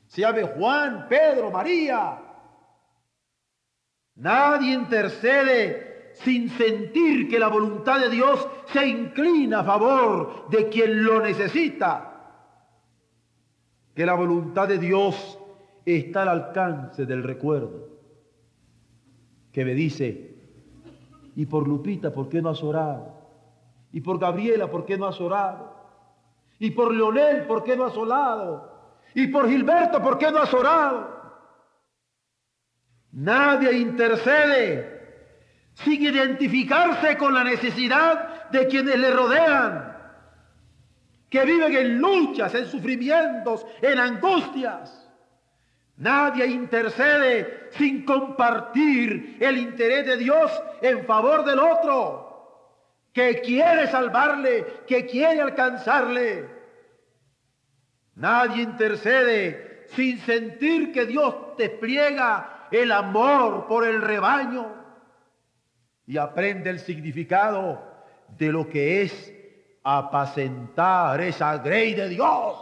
se 0.06 0.20
llame 0.20 0.42
Juan, 0.42 1.06
Pedro, 1.08 1.50
María, 1.50 2.18
nadie 4.16 4.74
intercede 4.74 6.12
sin 6.14 6.48
sentir 6.50 7.28
que 7.28 7.38
la 7.38 7.48
voluntad 7.48 8.00
de 8.00 8.10
Dios 8.10 8.46
se 8.66 8.86
inclina 8.86 9.60
a 9.60 9.64
favor 9.64 10.48
de 10.50 10.68
quien 10.68 11.04
lo 11.04 11.20
necesita. 11.20 12.08
Que 13.94 14.06
la 14.06 14.14
voluntad 14.14 14.68
de 14.68 14.78
Dios 14.78 15.38
está 15.84 16.22
al 16.22 16.28
alcance 16.28 17.06
del 17.06 17.22
recuerdo. 17.22 17.88
Que 19.52 19.64
me 19.64 19.74
dice, 19.74 20.34
y 21.36 21.46
por 21.46 21.66
Lupita, 21.66 22.12
¿por 22.12 22.28
qué 22.28 22.40
no 22.40 22.50
has 22.50 22.62
orado? 22.62 23.12
Y 23.92 24.00
por 24.00 24.18
Gabriela, 24.18 24.70
¿por 24.70 24.84
qué 24.84 24.96
no 24.96 25.06
has 25.06 25.20
orado? 25.20 25.74
Y 26.58 26.70
por 26.70 26.94
Leonel, 26.94 27.46
¿por 27.46 27.62
qué 27.64 27.76
no 27.76 27.84
has 27.84 27.96
orado? 27.96 28.70
Y 29.14 29.26
por 29.26 29.48
Gilberto, 29.48 30.02
¿por 30.02 30.16
qué 30.16 30.30
no 30.30 30.38
has 30.38 30.54
orado? 30.54 31.21
Nadie 33.12 33.72
intercede 33.72 35.00
sin 35.74 36.02
identificarse 36.02 37.16
con 37.16 37.34
la 37.34 37.44
necesidad 37.44 38.50
de 38.50 38.66
quienes 38.66 38.98
le 38.98 39.10
rodean, 39.10 39.96
que 41.28 41.44
viven 41.44 41.74
en 41.74 41.98
luchas, 41.98 42.54
en 42.54 42.66
sufrimientos, 42.66 43.66
en 43.80 43.98
angustias. 43.98 44.98
Nadie 45.96 46.46
intercede 46.46 47.68
sin 47.72 48.04
compartir 48.04 49.36
el 49.40 49.58
interés 49.58 50.06
de 50.06 50.16
Dios 50.16 50.50
en 50.80 51.04
favor 51.04 51.44
del 51.44 51.58
otro, 51.58 53.08
que 53.12 53.40
quiere 53.40 53.86
salvarle, 53.88 54.84
que 54.86 55.06
quiere 55.06 55.40
alcanzarle. 55.40 56.48
Nadie 58.14 58.62
intercede 58.62 59.86
sin 59.88 60.18
sentir 60.18 60.92
que 60.92 61.06
Dios 61.06 61.34
despliega 61.58 62.51
el 62.72 62.90
amor 62.90 63.66
por 63.66 63.86
el 63.86 64.00
rebaño 64.00 64.66
y 66.06 66.16
aprende 66.16 66.70
el 66.70 66.80
significado 66.80 67.82
de 68.38 68.50
lo 68.50 68.68
que 68.68 69.02
es 69.02 69.32
apacentar 69.84 71.20
esa 71.20 71.58
grey 71.58 71.94
de 71.94 72.08
Dios, 72.08 72.56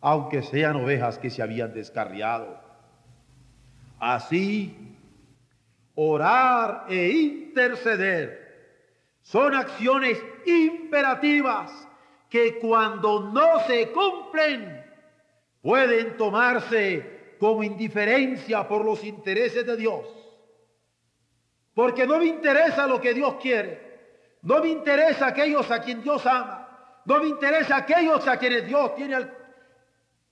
aunque 0.00 0.42
sean 0.42 0.76
ovejas 0.76 1.18
que 1.18 1.30
se 1.30 1.42
habían 1.42 1.72
descarriado. 1.74 2.58
Así, 4.00 4.96
orar 5.94 6.86
e 6.88 7.08
interceder 7.10 8.48
son 9.22 9.54
acciones 9.54 10.18
imperativas 10.46 11.70
que 12.30 12.58
cuando 12.58 13.30
no 13.30 13.60
se 13.66 13.90
cumplen 13.90 14.84
pueden 15.60 16.16
tomarse 16.16 17.17
como 17.38 17.62
indiferencia 17.62 18.66
por 18.66 18.84
los 18.84 19.04
intereses 19.04 19.64
de 19.66 19.76
Dios 19.76 20.18
porque 21.78 22.08
no 22.08 22.18
me 22.18 22.24
interesa 22.24 22.88
lo 22.88 23.00
que 23.00 23.14
Dios 23.14 23.36
quiere. 23.40 23.78
No 24.42 24.60
me 24.60 24.68
interesa 24.68 25.28
aquellos 25.28 25.70
a 25.70 25.80
quien 25.80 26.02
Dios 26.02 26.26
ama. 26.26 27.00
No 27.04 27.20
me 27.20 27.28
interesa 27.28 27.76
aquellos 27.76 28.26
a 28.26 28.36
quienes 28.36 28.66
Dios 28.66 28.96
tiene 28.96 29.16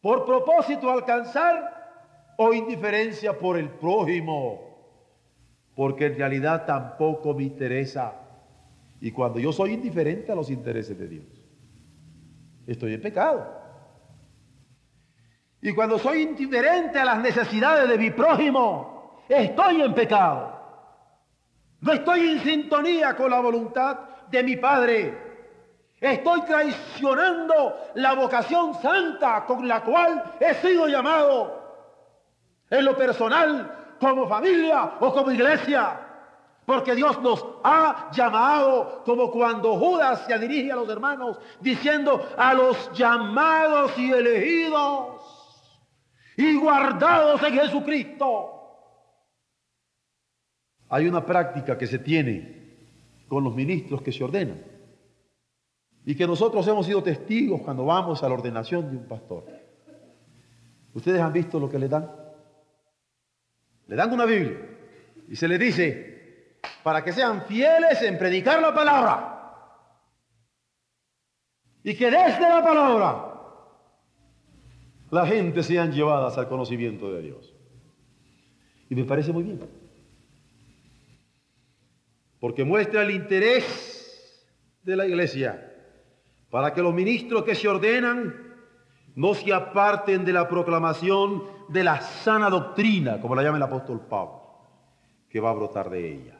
por 0.00 0.26
propósito 0.26 0.90
alcanzar 0.90 2.34
o 2.36 2.52
indiferencia 2.52 3.38
por 3.38 3.56
el 3.56 3.68
prójimo. 3.68 4.76
Porque 5.76 6.06
en 6.06 6.16
realidad 6.16 6.66
tampoco 6.66 7.32
me 7.32 7.44
interesa. 7.44 8.12
Y 9.00 9.12
cuando 9.12 9.38
yo 9.38 9.52
soy 9.52 9.74
indiferente 9.74 10.32
a 10.32 10.34
los 10.34 10.50
intereses 10.50 10.98
de 10.98 11.06
Dios, 11.06 11.26
estoy 12.66 12.94
en 12.94 13.00
pecado. 13.00 13.65
Y 15.62 15.74
cuando 15.74 15.98
soy 15.98 16.22
indiferente 16.22 16.98
a 16.98 17.04
las 17.04 17.18
necesidades 17.18 17.88
de 17.88 17.98
mi 17.98 18.10
prójimo, 18.10 19.22
estoy 19.28 19.82
en 19.82 19.94
pecado. 19.94 20.56
No 21.80 21.92
estoy 21.92 22.30
en 22.30 22.40
sintonía 22.40 23.16
con 23.16 23.30
la 23.30 23.40
voluntad 23.40 23.98
de 24.30 24.42
mi 24.42 24.56
Padre. 24.56 25.26
Estoy 26.00 26.42
traicionando 26.42 27.76
la 27.94 28.14
vocación 28.14 28.74
santa 28.80 29.44
con 29.46 29.66
la 29.66 29.82
cual 29.82 30.34
he 30.40 30.54
sido 30.54 30.88
llamado 30.88 31.66
en 32.68 32.84
lo 32.84 32.96
personal, 32.96 33.94
como 33.98 34.28
familia 34.28 34.92
o 35.00 35.12
como 35.12 35.30
iglesia. 35.30 36.00
Porque 36.66 36.94
Dios 36.94 37.20
nos 37.22 37.44
ha 37.62 38.10
llamado 38.12 39.02
como 39.04 39.30
cuando 39.30 39.76
Judas 39.76 40.24
se 40.26 40.38
dirige 40.38 40.72
a 40.72 40.76
los 40.76 40.88
hermanos 40.88 41.38
diciendo 41.60 42.28
a 42.36 42.52
los 42.54 42.92
llamados 42.92 43.96
y 43.96 44.12
elegidos 44.12 45.35
y 46.36 46.56
guardados 46.56 47.42
en 47.42 47.54
Jesucristo. 47.54 48.52
Hay 50.88 51.08
una 51.08 51.24
práctica 51.24 51.76
que 51.76 51.86
se 51.86 51.98
tiene 51.98 52.56
con 53.26 53.42
los 53.42 53.54
ministros 53.54 54.02
que 54.02 54.12
se 54.12 54.22
ordenan 54.22 54.62
y 56.04 56.14
que 56.14 56.26
nosotros 56.26 56.66
hemos 56.68 56.86
sido 56.86 57.02
testigos 57.02 57.62
cuando 57.62 57.84
vamos 57.84 58.22
a 58.22 58.28
la 58.28 58.34
ordenación 58.34 58.90
de 58.90 58.96
un 58.96 59.08
pastor. 59.08 59.44
¿Ustedes 60.94 61.20
han 61.20 61.32
visto 61.32 61.58
lo 61.58 61.68
que 61.68 61.78
le 61.78 61.88
dan? 61.88 62.10
Le 63.88 63.96
dan 63.96 64.12
una 64.12 64.24
Biblia 64.24 64.56
y 65.28 65.34
se 65.34 65.48
le 65.48 65.58
dice, 65.58 66.60
para 66.82 67.02
que 67.02 67.12
sean 67.12 67.42
fieles 67.42 68.00
en 68.02 68.18
predicar 68.18 68.60
la 68.60 68.72
palabra. 68.72 69.32
Y 71.82 71.96
que 71.96 72.10
desde 72.10 72.48
la 72.48 72.62
palabra 72.62 73.25
la 75.10 75.26
gente 75.26 75.62
sean 75.62 75.92
llevadas 75.92 76.36
al 76.38 76.48
conocimiento 76.48 77.12
de 77.12 77.22
Dios. 77.22 77.54
Y 78.88 78.94
me 78.94 79.04
parece 79.04 79.32
muy 79.32 79.42
bien 79.42 79.60
porque 82.40 82.64
muestra 82.64 83.02
el 83.02 83.10
interés 83.10 84.46
de 84.82 84.96
la 84.96 85.06
iglesia 85.06 85.72
para 86.50 86.72
que 86.72 86.82
los 86.82 86.94
ministros 86.94 87.44
que 87.44 87.54
se 87.54 87.68
ordenan 87.68 88.34
no 89.14 89.34
se 89.34 89.52
aparten 89.52 90.24
de 90.24 90.32
la 90.32 90.48
proclamación 90.48 91.42
de 91.68 91.82
la 91.82 92.00
sana 92.00 92.48
doctrina, 92.48 93.20
como 93.20 93.34
la 93.34 93.42
llama 93.42 93.56
el 93.56 93.62
apóstol 93.62 94.00
Pablo, 94.08 94.60
que 95.28 95.40
va 95.40 95.50
a 95.50 95.54
brotar 95.54 95.90
de 95.90 96.12
ella. 96.12 96.38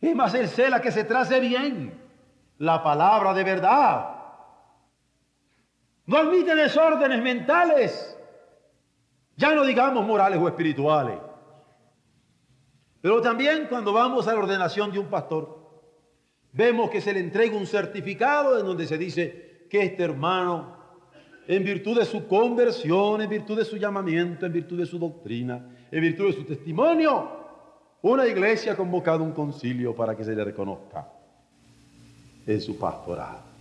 Es 0.00 0.16
más, 0.16 0.34
el 0.34 0.48
cela 0.48 0.80
que 0.80 0.90
se 0.90 1.04
trace 1.04 1.38
bien 1.40 1.94
la 2.58 2.82
palabra 2.82 3.32
de 3.34 3.44
verdad. 3.44 4.15
No 6.06 6.18
admite 6.18 6.54
desórdenes 6.54 7.22
mentales, 7.22 8.16
ya 9.36 9.54
no 9.54 9.64
digamos 9.64 10.06
morales 10.06 10.40
o 10.40 10.46
espirituales. 10.46 11.18
Pero 13.00 13.20
también 13.20 13.66
cuando 13.68 13.92
vamos 13.92 14.26
a 14.26 14.32
la 14.32 14.38
ordenación 14.38 14.92
de 14.92 14.98
un 14.98 15.06
pastor, 15.06 15.56
vemos 16.52 16.90
que 16.90 17.00
se 17.00 17.12
le 17.12 17.20
entrega 17.20 17.56
un 17.56 17.66
certificado 17.66 18.58
en 18.58 18.66
donde 18.66 18.86
se 18.86 18.96
dice 18.96 19.66
que 19.68 19.82
este 19.82 20.04
hermano, 20.04 20.76
en 21.46 21.64
virtud 21.64 21.98
de 21.98 22.04
su 22.04 22.26
conversión, 22.26 23.20
en 23.20 23.28
virtud 23.28 23.58
de 23.58 23.64
su 23.64 23.76
llamamiento, 23.76 24.46
en 24.46 24.52
virtud 24.52 24.78
de 24.78 24.86
su 24.86 24.98
doctrina, 24.98 25.70
en 25.90 26.00
virtud 26.00 26.26
de 26.26 26.32
su 26.32 26.44
testimonio, 26.44 27.30
una 28.02 28.26
iglesia 28.26 28.72
ha 28.72 28.76
convocado 28.76 29.24
un 29.24 29.32
concilio 29.32 29.94
para 29.94 30.16
que 30.16 30.24
se 30.24 30.34
le 30.34 30.44
reconozca 30.44 31.08
en 32.46 32.60
su 32.60 32.78
pastorado. 32.78 33.55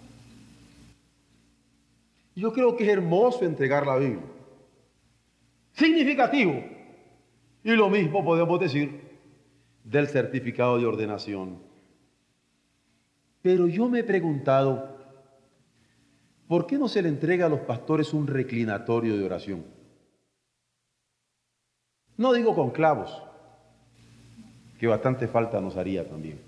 Yo 2.36 2.52
creo 2.52 2.76
que 2.76 2.84
es 2.84 2.90
hermoso 2.90 3.46
entregar 3.46 3.88
la 3.88 3.98
Biblia. 3.98 4.26
Significativo. 5.72 6.64
Y 7.64 7.72
lo 7.72 7.90
mismo 7.90 8.24
podemos 8.24 8.60
decir 8.60 9.02
del 9.84 10.08
certificado 10.08 10.78
de 10.78 10.86
ordenación. 10.86 11.60
Pero 13.42 13.68
yo 13.68 13.88
me 13.88 14.00
he 14.00 14.04
preguntado, 14.04 14.98
¿por 16.48 16.68
qué 16.68 16.78
no 16.78 16.88
se 16.88 17.02
le 17.02 17.10
entrega 17.10 17.46
a 17.46 17.50
los 17.50 17.62
pastores 17.62 18.14
un 18.14 18.28
reclinatorio 18.28 19.18
de 19.18 19.24
oración? 19.24 19.64
No 22.18 22.34
digo 22.34 22.56
con 22.56 22.72
clavos, 22.72 23.22
que 24.80 24.88
bastante 24.88 25.28
falta 25.28 25.62
nos 25.62 25.78
haría 25.78 26.08
también. 26.08 26.40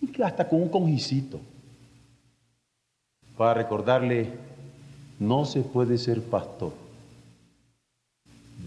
Y 0.00 0.08
que 0.08 0.24
hasta 0.24 0.48
con 0.48 0.62
un 0.62 0.68
conjicito, 0.68 1.40
para 3.38 3.54
recordarle, 3.54 4.32
no 5.20 5.44
se 5.44 5.62
puede 5.62 5.96
ser 5.96 6.20
pastor 6.22 6.72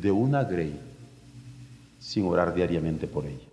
de 0.01 0.11
una 0.11 0.45
grey 0.45 0.79
sin 1.99 2.25
orar 2.25 2.53
diariamente 2.53 3.05
por 3.05 3.25
ella. 3.25 3.45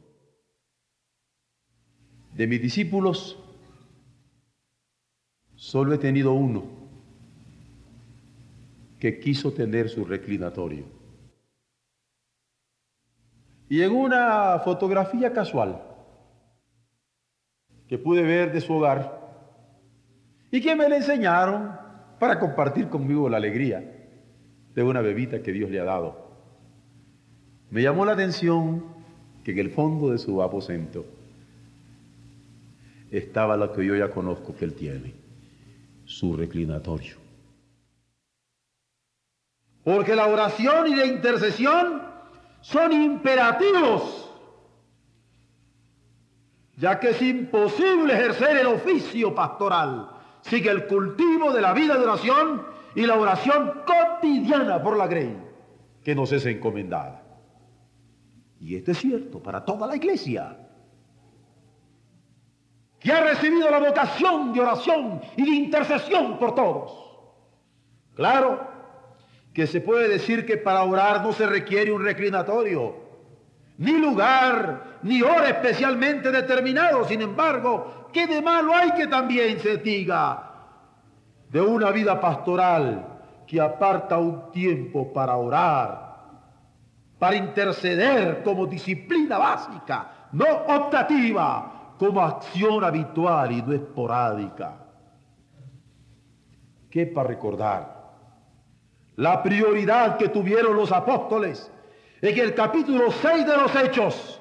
De 2.34 2.46
mis 2.46 2.62
discípulos, 2.62 3.36
solo 5.56 5.92
he 5.92 5.98
tenido 5.98 6.32
uno 6.32 6.64
que 9.00 9.18
quiso 9.18 9.52
tener 9.52 9.88
su 9.88 10.04
reclinatorio. 10.04 10.84
Y 13.68 13.82
en 13.82 13.90
una 13.90 14.60
fotografía 14.60 15.32
casual 15.32 15.82
que 17.88 17.98
pude 17.98 18.22
ver 18.22 18.52
de 18.52 18.60
su 18.60 18.72
hogar 18.72 19.17
y 20.50 20.60
que 20.60 20.74
me 20.74 20.88
le 20.88 20.96
enseñaron 20.96 21.72
para 22.18 22.38
compartir 22.38 22.88
conmigo 22.88 23.28
la 23.28 23.36
alegría 23.36 23.82
de 24.74 24.82
una 24.82 25.00
bebita 25.00 25.42
que 25.42 25.52
Dios 25.52 25.70
le 25.70 25.80
ha 25.80 25.84
dado. 25.84 26.28
Me 27.70 27.82
llamó 27.82 28.04
la 28.04 28.12
atención 28.12 28.84
que 29.44 29.52
en 29.52 29.58
el 29.58 29.70
fondo 29.70 30.10
de 30.10 30.18
su 30.18 30.42
aposento 30.42 31.04
estaba 33.10 33.56
lo 33.56 33.72
que 33.72 33.84
yo 33.84 33.96
ya 33.96 34.10
conozco 34.10 34.54
que 34.54 34.64
él 34.64 34.74
tiene, 34.74 35.14
su 36.04 36.36
reclinatorio. 36.36 37.16
Porque 39.84 40.14
la 40.14 40.26
oración 40.26 40.88
y 40.88 40.96
la 40.96 41.06
intercesión 41.06 42.02
son 42.60 42.92
imperativos, 42.92 44.30
ya 46.76 46.98
que 47.00 47.10
es 47.10 47.22
imposible 47.22 48.14
ejercer 48.14 48.58
el 48.58 48.66
oficio 48.66 49.34
pastoral 49.34 50.17
sin 50.42 50.66
el 50.66 50.86
cultivo 50.86 51.52
de 51.52 51.60
la 51.60 51.72
vida 51.72 51.96
de 51.96 52.04
oración 52.04 52.66
y 52.94 53.02
la 53.06 53.16
oración 53.18 53.82
cotidiana 53.86 54.82
por 54.82 54.96
la 54.96 55.06
grey 55.06 55.36
que 56.02 56.14
nos 56.14 56.32
es 56.32 56.46
encomendada. 56.46 57.22
Y 58.60 58.76
esto 58.76 58.92
es 58.92 58.98
cierto 58.98 59.42
para 59.42 59.64
toda 59.64 59.86
la 59.86 59.96
iglesia 59.96 60.56
que 62.98 63.12
ha 63.12 63.20
recibido 63.22 63.70
la 63.70 63.78
vocación 63.78 64.52
de 64.52 64.60
oración 64.60 65.20
y 65.36 65.44
de 65.44 65.50
intercesión 65.50 66.38
por 66.38 66.54
todos. 66.54 66.92
Claro 68.14 68.66
que 69.54 69.66
se 69.66 69.80
puede 69.80 70.08
decir 70.08 70.44
que 70.44 70.56
para 70.56 70.82
orar 70.82 71.22
no 71.22 71.32
se 71.32 71.46
requiere 71.46 71.92
un 71.92 72.04
reclinatorio, 72.04 73.07
ni 73.78 73.92
lugar, 73.92 74.98
ni 75.02 75.22
hora 75.22 75.48
especialmente 75.48 76.30
determinado. 76.30 77.04
Sin 77.04 77.22
embargo, 77.22 78.08
¿qué 78.12 78.26
de 78.26 78.42
malo 78.42 78.74
hay 78.74 78.92
que 78.92 79.06
también 79.06 79.58
se 79.60 79.78
diga 79.78 80.44
de 81.50 81.60
una 81.60 81.90
vida 81.90 82.20
pastoral 82.20 83.06
que 83.46 83.60
aparta 83.60 84.18
un 84.18 84.52
tiempo 84.52 85.12
para 85.12 85.36
orar, 85.36 86.16
para 87.18 87.36
interceder 87.36 88.42
como 88.42 88.66
disciplina 88.66 89.38
básica, 89.38 90.28
no 90.32 90.44
optativa? 90.68 91.74
como 91.98 92.20
acción 92.20 92.84
habitual 92.84 93.52
y 93.52 93.60
no 93.60 93.72
esporádica. 93.72 94.76
¿Qué 96.88 97.06
para 97.06 97.28
recordar? 97.28 97.98
La 99.16 99.42
prioridad 99.42 100.16
que 100.16 100.28
tuvieron 100.28 100.76
los 100.76 100.92
apóstoles 100.92 101.70
en 102.20 102.38
el 102.38 102.54
capítulo 102.54 103.10
6 103.10 103.46
de 103.46 103.56
los 103.56 103.74
Hechos, 103.76 104.40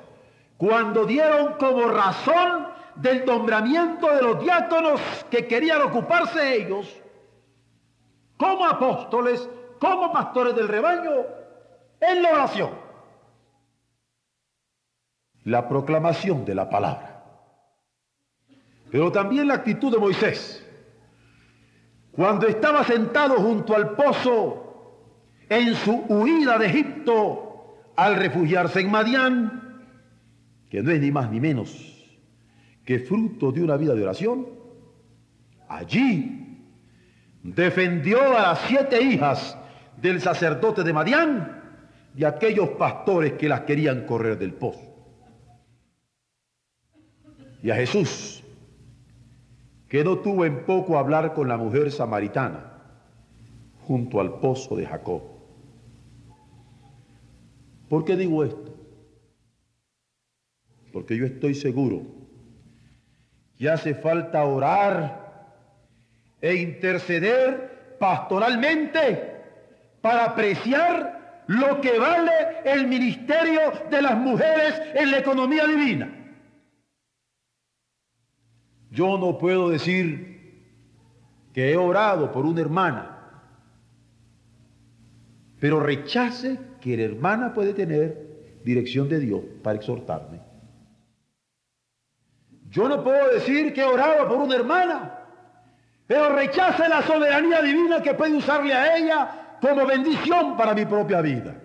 cuando 0.57 1.05
dieron 1.05 1.53
como 1.53 1.87
razón 1.87 2.67
del 2.95 3.25
nombramiento 3.25 4.13
de 4.13 4.21
los 4.21 4.41
diáconos 4.41 4.99
que 5.29 5.47
querían 5.47 5.81
ocuparse 5.81 6.55
ellos, 6.55 7.01
como 8.37 8.65
apóstoles, 8.65 9.47
como 9.79 10.11
pastores 10.11 10.55
del 10.55 10.67
rebaño, 10.67 11.11
en 12.01 12.23
la 12.23 12.29
oración. 12.29 12.71
La 15.43 15.67
proclamación 15.67 16.43
de 16.45 16.55
la 16.55 16.69
palabra 16.69 17.17
pero 18.91 19.11
también 19.11 19.47
la 19.47 19.55
actitud 19.55 19.91
de 19.91 19.97
Moisés. 19.97 20.63
Cuando 22.11 22.47
estaba 22.47 22.83
sentado 22.83 23.35
junto 23.35 23.75
al 23.75 23.91
pozo 23.91 24.63
en 25.49 25.75
su 25.75 25.93
huida 26.07 26.57
de 26.57 26.67
Egipto 26.67 27.46
al 27.97 28.15
refugiarse 28.15 28.79
en 28.79 28.91
Madián, 28.91 29.83
que 30.69 30.81
no 30.81 30.91
es 30.91 31.01
ni 31.01 31.11
más 31.11 31.29
ni 31.29 31.41
menos 31.41 31.97
que 32.85 32.99
fruto 32.99 33.51
de 33.51 33.61
una 33.61 33.75
vida 33.75 33.93
de 33.93 34.03
oración, 34.03 34.47
allí 35.67 36.63
defendió 37.43 38.37
a 38.37 38.41
las 38.41 38.59
siete 38.61 39.01
hijas 39.01 39.57
del 40.01 40.21
sacerdote 40.21 40.83
de 40.83 40.93
Madián 40.93 41.61
y 42.15 42.23
aquellos 42.23 42.69
pastores 42.69 43.33
que 43.33 43.49
las 43.49 43.61
querían 43.61 44.05
correr 44.05 44.39
del 44.39 44.53
pozo. 44.53 44.79
Y 47.61 47.71
a 47.71 47.75
Jesús, 47.75 48.41
que 49.89 50.03
no 50.05 50.19
tuvo 50.19 50.45
en 50.45 50.65
poco 50.65 50.97
hablar 50.97 51.33
con 51.33 51.49
la 51.49 51.57
mujer 51.57 51.91
samaritana 51.91 52.73
junto 53.81 54.21
al 54.21 54.39
pozo 54.39 54.77
de 54.77 54.85
Jacob. 54.85 55.36
¿Por 57.89 58.03
qué 58.03 58.15
digo 58.15 58.43
esto? 58.43 58.75
Porque 60.91 61.15
yo 61.17 61.25
estoy 61.25 61.55
seguro 61.55 62.01
que 63.57 63.69
hace 63.69 63.95
falta 63.95 64.43
orar 64.43 65.27
e 66.41 66.55
interceder 66.55 67.95
pastoralmente 67.99 69.35
para 70.01 70.25
apreciar 70.25 71.43
lo 71.47 71.81
que 71.81 71.97
vale 71.97 72.31
el 72.65 72.87
ministerio 72.87 73.59
de 73.89 74.01
las 74.01 74.17
mujeres 74.17 74.81
en 74.93 75.11
la 75.11 75.19
economía 75.19 75.65
divina. 75.65 76.13
Yo 78.91 79.17
no 79.17 79.37
puedo 79.37 79.69
decir 79.69 80.27
que 81.53 81.71
he 81.71 81.77
orado 81.77 82.31
por 82.31 82.45
una 82.45 82.61
hermana, 82.61 83.17
pero 85.59 85.79
rechace 85.79 86.59
que 86.81 86.97
la 86.97 87.03
hermana 87.03 87.53
puede 87.53 87.73
tener 87.73 88.61
dirección 88.63 89.07
de 89.09 89.19
Dios 89.19 89.41
para 89.63 89.77
exhortarme. 89.77 90.41
Yo 92.69 92.87
no 92.89 93.03
puedo 93.03 93.29
decir 93.29 93.73
que 93.73 93.83
orado 93.83 94.27
por 94.27 94.37
una 94.37 94.55
hermana, 94.55 95.19
pero 96.05 96.35
rechace 96.35 96.87
la 96.87 97.01
soberanía 97.01 97.61
divina 97.61 98.01
que 98.01 98.13
puede 98.13 98.35
usarle 98.35 98.73
a 98.73 98.97
ella 98.97 99.57
como 99.61 99.85
bendición 99.85 100.55
para 100.57 100.73
mi 100.73 100.85
propia 100.85 101.21
vida. 101.21 101.55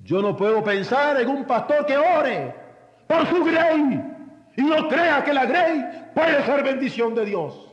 Yo 0.00 0.20
no 0.20 0.36
puedo 0.36 0.62
pensar 0.62 1.20
en 1.20 1.28
un 1.28 1.44
pastor 1.44 1.86
que 1.86 1.96
ore 1.96 2.54
por 3.06 3.26
su 3.26 3.44
grey 3.44 4.02
y 4.56 4.62
no 4.62 4.88
crea 4.88 5.24
que 5.24 5.32
la 5.32 5.46
grey 5.46 6.10
puede 6.14 6.44
ser 6.44 6.62
bendición 6.62 7.14
de 7.14 7.24
Dios 7.24 7.72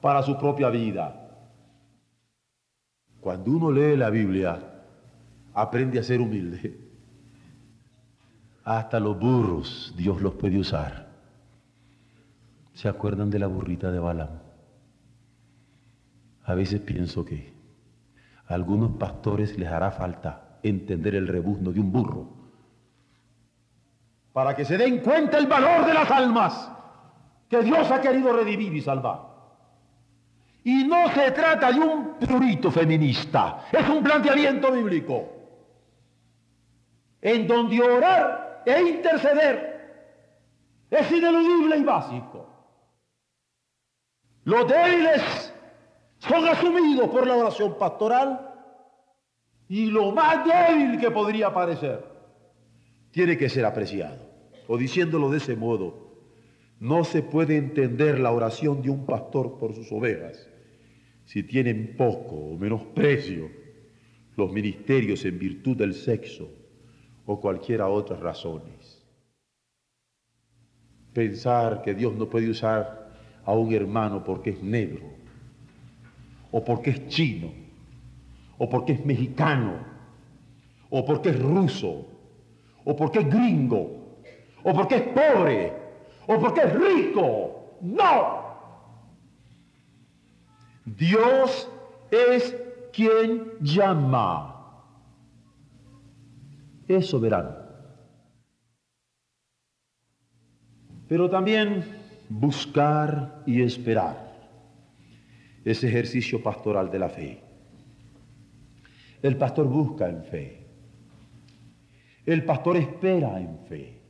para 0.00 0.22
su 0.22 0.38
propia 0.38 0.70
vida. 0.70 1.23
Cuando 3.24 3.52
uno 3.52 3.72
lee 3.72 3.96
la 3.96 4.10
Biblia, 4.10 4.82
aprende 5.54 5.98
a 5.98 6.02
ser 6.02 6.20
humilde. 6.20 6.78
Hasta 8.64 9.00
los 9.00 9.18
burros 9.18 9.94
Dios 9.96 10.20
los 10.20 10.34
puede 10.34 10.58
usar. 10.58 11.08
¿Se 12.74 12.86
acuerdan 12.86 13.30
de 13.30 13.38
la 13.38 13.46
burrita 13.46 13.90
de 13.90 13.98
Balaam? 13.98 14.40
A 16.44 16.54
veces 16.54 16.82
pienso 16.82 17.24
que 17.24 17.54
a 18.46 18.52
algunos 18.52 18.90
pastores 18.98 19.58
les 19.58 19.70
hará 19.70 19.90
falta 19.90 20.58
entender 20.62 21.14
el 21.14 21.26
rebuzno 21.26 21.72
de 21.72 21.80
un 21.80 21.90
burro 21.90 22.28
para 24.34 24.54
que 24.54 24.66
se 24.66 24.76
den 24.76 24.98
cuenta 24.98 25.38
el 25.38 25.46
valor 25.46 25.86
de 25.86 25.94
las 25.94 26.10
almas 26.10 26.70
que 27.48 27.62
Dios 27.62 27.90
ha 27.90 28.02
querido 28.02 28.36
redimir 28.36 28.74
y 28.74 28.82
salvar. 28.82 29.33
Y 30.64 30.84
no 30.84 31.12
se 31.12 31.30
trata 31.32 31.70
de 31.70 31.78
un 31.78 32.14
prurito 32.14 32.70
feminista, 32.70 33.66
es 33.70 33.86
un 33.86 34.02
planteamiento 34.02 34.72
bíblico, 34.72 35.28
en 37.20 37.46
donde 37.46 37.82
orar 37.82 38.62
e 38.64 38.80
interceder 38.80 39.74
es 40.90 41.12
ineludible 41.12 41.76
y 41.76 41.84
básico. 41.84 42.48
Los 44.44 44.66
débiles 44.66 45.52
son 46.18 46.48
asumidos 46.48 47.10
por 47.10 47.26
la 47.26 47.36
oración 47.36 47.76
pastoral 47.78 48.50
y 49.68 49.86
lo 49.90 50.12
más 50.12 50.46
débil 50.46 50.98
que 50.98 51.10
podría 51.10 51.52
parecer 51.52 52.02
tiene 53.10 53.36
que 53.36 53.50
ser 53.50 53.66
apreciado. 53.66 54.32
O 54.66 54.78
diciéndolo 54.78 55.28
de 55.28 55.36
ese 55.36 55.56
modo, 55.56 56.02
No 56.80 57.04
se 57.04 57.22
puede 57.22 57.56
entender 57.56 58.18
la 58.18 58.32
oración 58.32 58.82
de 58.82 58.90
un 58.90 59.06
pastor 59.06 59.58
por 59.58 59.74
sus 59.74 59.92
ovejas 59.92 60.53
si 61.24 61.42
tienen 61.42 61.94
poco 61.96 62.36
o 62.36 62.58
menosprecio 62.58 63.50
los 64.36 64.52
ministerios 64.52 65.24
en 65.24 65.38
virtud 65.38 65.76
del 65.76 65.94
sexo 65.94 66.50
o 67.26 67.40
cualquiera 67.40 67.88
otras 67.88 68.20
razones. 68.20 69.02
Pensar 71.12 71.82
que 71.82 71.94
Dios 71.94 72.14
no 72.14 72.28
puede 72.28 72.50
usar 72.50 73.12
a 73.44 73.52
un 73.52 73.72
hermano 73.72 74.24
porque 74.24 74.50
es 74.50 74.62
negro, 74.62 75.06
o 76.50 76.64
porque 76.64 76.90
es 76.90 77.08
chino, 77.08 77.52
o 78.58 78.68
porque 78.68 78.92
es 78.92 79.06
mexicano, 79.06 79.74
o 80.90 81.04
porque 81.04 81.30
es 81.30 81.40
ruso, 81.40 82.06
o 82.84 82.96
porque 82.96 83.20
es 83.20 83.30
gringo, 83.30 84.18
o 84.62 84.72
porque 84.72 84.96
es 84.96 85.02
pobre, 85.02 85.72
o 86.26 86.38
porque 86.38 86.60
es 86.60 86.74
rico. 86.74 87.78
No. 87.80 88.43
Dios 90.84 91.68
es 92.10 92.54
quien 92.92 93.52
llama. 93.60 94.50
Es 96.86 97.06
soberano. 97.06 97.56
Pero 101.08 101.28
también 101.30 101.84
buscar 102.28 103.42
y 103.46 103.62
esperar 103.62 104.32
ese 105.64 105.88
ejercicio 105.88 106.42
pastoral 106.42 106.90
de 106.90 106.98
la 106.98 107.08
fe. 107.08 107.42
El 109.22 109.36
pastor 109.36 109.66
busca 109.66 110.08
en 110.08 110.22
fe. 110.24 110.66
El 112.26 112.44
pastor 112.44 112.76
espera 112.76 113.40
en 113.40 113.58
fe. 113.66 114.00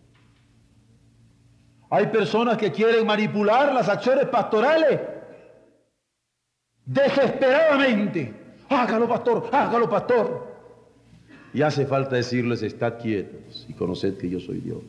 Hay 1.90 2.06
personas 2.08 2.56
que 2.56 2.72
quieren 2.72 3.06
manipular 3.06 3.72
las 3.72 3.88
acciones 3.88 4.26
pastorales 4.26 5.00
desesperadamente. 6.86 8.34
Hágalo, 8.68 9.08
pastor, 9.08 9.48
hágalo, 9.52 9.88
pastor. 9.88 10.54
Y 11.52 11.62
hace 11.62 11.86
falta 11.86 12.16
decirles, 12.16 12.62
estad 12.62 12.98
quietos 13.00 13.66
y 13.68 13.74
conoced 13.74 14.16
que 14.18 14.28
yo 14.28 14.40
soy 14.40 14.58
Dios. 14.58 14.82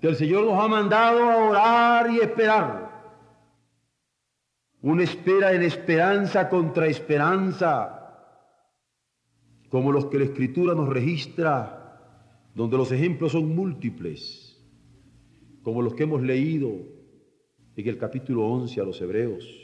Que 0.00 0.08
el 0.08 0.16
Señor 0.16 0.44
nos 0.44 0.62
ha 0.62 0.68
mandado 0.68 1.30
a 1.30 1.48
orar 1.48 2.10
y 2.10 2.20
esperar. 2.20 2.84
Una 4.82 5.02
espera 5.02 5.52
en 5.52 5.62
esperanza 5.62 6.48
contra 6.48 6.86
esperanza, 6.86 8.00
como 9.70 9.90
los 9.90 10.06
que 10.06 10.18
la 10.18 10.26
Escritura 10.26 10.74
nos 10.74 10.88
registra, 10.90 11.80
donde 12.54 12.76
los 12.76 12.92
ejemplos 12.92 13.32
son 13.32 13.56
múltiples, 13.56 14.62
como 15.62 15.80
los 15.82 15.94
que 15.94 16.02
hemos 16.02 16.22
leído 16.22 16.68
en 17.74 17.88
el 17.88 17.98
capítulo 17.98 18.46
11 18.46 18.80
a 18.80 18.84
los 18.84 19.00
Hebreos 19.00 19.63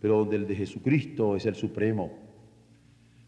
pero 0.00 0.18
donde 0.18 0.36
el 0.36 0.46
de 0.46 0.54
Jesucristo 0.54 1.36
es 1.36 1.46
el 1.46 1.54
supremo. 1.54 2.12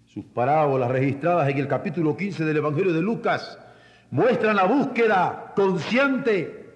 Sus 0.06 0.24
parábolas 0.24 0.90
registradas 0.90 1.48
en 1.48 1.58
el 1.58 1.68
capítulo 1.68 2.16
15 2.16 2.44
del 2.44 2.56
Evangelio 2.58 2.92
de 2.92 3.02
Lucas 3.02 3.58
muestran 4.10 4.56
la 4.56 4.64
búsqueda 4.64 5.52
consciente 5.54 6.66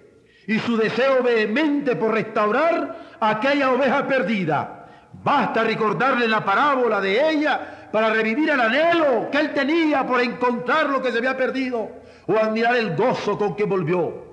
y 0.46 0.58
su 0.58 0.76
deseo 0.76 1.22
vehemente 1.22 1.96
por 1.96 2.12
restaurar 2.12 3.16
aquella 3.20 3.72
oveja 3.72 4.06
perdida. 4.06 5.08
Basta 5.22 5.62
recordarle 5.62 6.26
la 6.26 6.44
parábola 6.44 7.00
de 7.00 7.30
ella 7.30 7.88
para 7.92 8.12
revivir 8.12 8.50
el 8.50 8.60
anhelo 8.60 9.30
que 9.30 9.38
él 9.38 9.52
tenía 9.52 10.06
por 10.06 10.20
encontrar 10.20 10.88
lo 10.88 11.02
que 11.02 11.12
se 11.12 11.18
había 11.18 11.36
perdido 11.36 11.88
o 12.26 12.36
admirar 12.36 12.76
el 12.76 12.96
gozo 12.96 13.36
con 13.36 13.54
que 13.54 13.64
volvió 13.64 14.32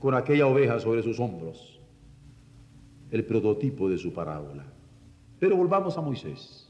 con 0.00 0.14
aquella 0.14 0.46
oveja 0.46 0.80
sobre 0.80 1.02
sus 1.02 1.20
hombros 1.20 1.73
el 3.14 3.24
prototipo 3.24 3.88
de 3.88 3.96
su 3.96 4.12
parábola. 4.12 4.64
Pero 5.38 5.56
volvamos 5.56 5.96
a 5.96 6.00
Moisés. 6.00 6.68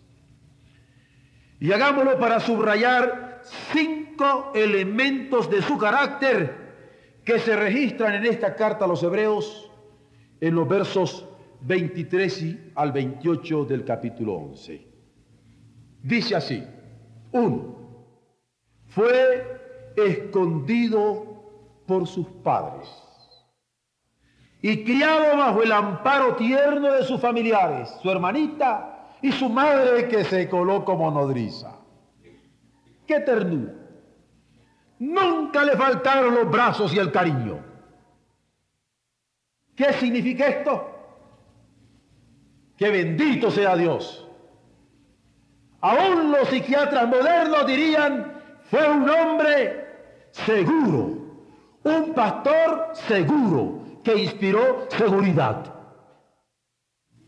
Y 1.58 1.72
hagámoslo 1.72 2.18
para 2.18 2.38
subrayar 2.38 3.40
cinco 3.72 4.52
elementos 4.54 5.48
de 5.48 5.62
su 5.62 5.78
carácter 5.78 6.54
que 7.24 7.38
se 7.38 7.56
registran 7.56 8.16
en 8.16 8.26
esta 8.26 8.54
carta 8.54 8.84
a 8.84 8.88
los 8.88 9.02
hebreos 9.02 9.70
en 10.38 10.54
los 10.54 10.68
versos 10.68 11.26
23 11.62 12.56
al 12.74 12.92
28 12.92 13.64
del 13.64 13.82
capítulo 13.82 14.34
11. 14.34 14.86
Dice 16.02 16.36
así, 16.36 16.62
uno, 17.32 17.74
fue 18.88 19.94
escondido 19.96 21.82
por 21.86 22.06
sus 22.06 22.26
padres 22.42 23.03
y 24.66 24.82
criado 24.82 25.36
bajo 25.36 25.62
el 25.62 25.70
amparo 25.72 26.36
tierno 26.36 26.90
de 26.90 27.04
sus 27.04 27.20
familiares, 27.20 27.94
su 28.00 28.10
hermanita 28.10 29.10
y 29.20 29.30
su 29.30 29.50
madre 29.50 30.08
que 30.08 30.24
se 30.24 30.48
coló 30.48 30.86
como 30.86 31.10
nodriza. 31.10 31.76
¡Qué 33.06 33.20
ternura! 33.20 33.74
Nunca 35.00 35.64
le 35.64 35.76
faltaron 35.76 36.34
los 36.34 36.50
brazos 36.50 36.94
y 36.94 36.98
el 36.98 37.12
cariño. 37.12 37.62
¿Qué 39.76 39.92
significa 39.92 40.46
esto? 40.46 40.88
Que 42.78 42.88
bendito 42.88 43.50
sea 43.50 43.76
Dios. 43.76 44.26
Aún 45.82 46.32
los 46.32 46.48
psiquiatras 46.48 47.06
modernos 47.06 47.66
dirían, 47.66 48.32
fue 48.70 48.88
un 48.88 49.10
hombre 49.10 49.86
seguro, 50.30 51.18
un 51.82 52.14
pastor 52.14 52.92
seguro, 52.94 53.73
que 54.04 54.22
inspiró 54.22 54.86
seguridad. 54.90 55.74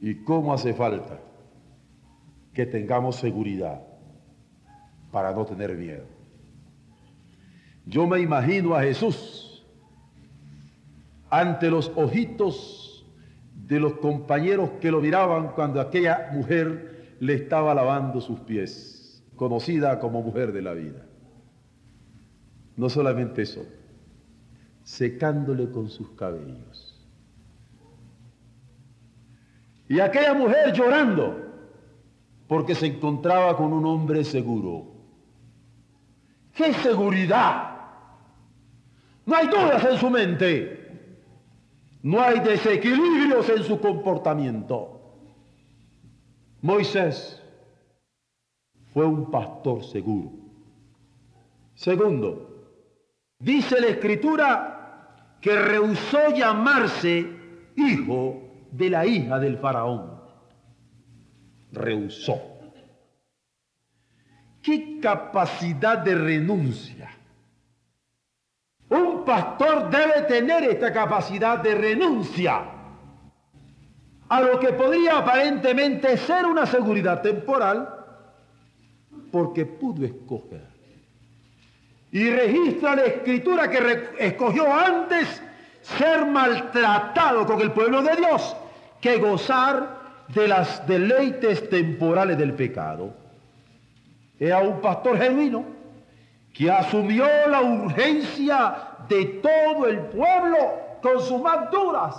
¿Y 0.00 0.22
cómo 0.22 0.52
hace 0.52 0.74
falta 0.74 1.18
que 2.52 2.66
tengamos 2.66 3.16
seguridad 3.16 3.82
para 5.10 5.32
no 5.32 5.44
tener 5.44 5.76
miedo? 5.76 6.04
Yo 7.86 8.06
me 8.06 8.20
imagino 8.20 8.74
a 8.74 8.82
Jesús 8.82 9.64
ante 11.30 11.70
los 11.70 11.90
ojitos 11.96 13.06
de 13.54 13.80
los 13.80 13.94
compañeros 13.94 14.70
que 14.80 14.90
lo 14.90 15.00
miraban 15.00 15.48
cuando 15.48 15.80
aquella 15.80 16.30
mujer 16.32 17.16
le 17.18 17.34
estaba 17.34 17.74
lavando 17.74 18.20
sus 18.20 18.40
pies, 18.40 19.24
conocida 19.34 19.98
como 19.98 20.22
mujer 20.22 20.52
de 20.52 20.62
la 20.62 20.72
vida. 20.74 21.06
No 22.76 22.88
solamente 22.90 23.42
eso, 23.42 23.64
secándole 24.86 25.68
con 25.68 25.90
sus 25.90 26.10
cabellos. 26.10 27.04
Y 29.88 29.98
aquella 29.98 30.32
mujer 30.32 30.72
llorando 30.72 31.44
porque 32.46 32.76
se 32.76 32.86
encontraba 32.86 33.56
con 33.56 33.72
un 33.72 33.84
hombre 33.84 34.22
seguro. 34.22 34.86
¡Qué 36.54 36.72
seguridad! 36.74 37.78
No 39.24 39.34
hay 39.34 39.48
dudas 39.48 39.84
en 39.84 39.98
su 39.98 40.08
mente. 40.08 41.18
No 42.02 42.20
hay 42.20 42.38
desequilibrios 42.38 43.48
en 43.48 43.64
su 43.64 43.80
comportamiento. 43.80 45.00
Moisés 46.62 47.42
fue 48.94 49.04
un 49.04 49.32
pastor 49.32 49.82
seguro. 49.82 50.30
Segundo, 51.74 52.70
dice 53.40 53.80
la 53.80 53.88
escritura 53.88 54.75
que 55.46 55.54
rehusó 55.54 56.30
llamarse 56.30 57.24
hijo 57.76 58.66
de 58.72 58.90
la 58.90 59.06
hija 59.06 59.38
del 59.38 59.58
faraón. 59.58 60.20
Rehusó. 61.70 62.42
¿Qué 64.60 64.98
capacidad 65.00 65.98
de 65.98 66.16
renuncia? 66.16 67.10
Un 68.88 69.24
pastor 69.24 69.88
debe 69.88 70.22
tener 70.22 70.64
esta 70.64 70.92
capacidad 70.92 71.60
de 71.60 71.76
renuncia 71.76 72.64
a 74.28 74.40
lo 74.40 74.58
que 74.58 74.72
podría 74.72 75.18
aparentemente 75.18 76.16
ser 76.16 76.44
una 76.44 76.66
seguridad 76.66 77.22
temporal 77.22 77.88
porque 79.30 79.64
pudo 79.64 80.04
escoger 80.04 80.75
y 82.12 82.30
registra 82.30 82.96
la 82.96 83.04
escritura 83.04 83.70
que 83.70 84.10
escogió 84.18 84.72
antes 84.72 85.42
ser 85.82 86.26
maltratado 86.26 87.46
con 87.46 87.60
el 87.60 87.72
pueblo 87.72 88.02
de 88.02 88.16
Dios 88.16 88.56
que 89.00 89.18
gozar 89.18 90.24
de 90.28 90.48
las 90.48 90.86
deleites 90.86 91.68
temporales 91.68 92.38
del 92.38 92.54
pecado. 92.54 93.14
Era 94.38 94.60
un 94.60 94.80
pastor 94.80 95.18
genuino 95.18 95.64
que 96.52 96.70
asumió 96.70 97.26
la 97.48 97.60
urgencia 97.60 98.76
de 99.08 99.24
todo 99.42 99.86
el 99.86 100.00
pueblo 100.06 100.58
con 101.02 101.20
sus 101.20 101.40
más 101.40 101.70
duras 101.70 102.16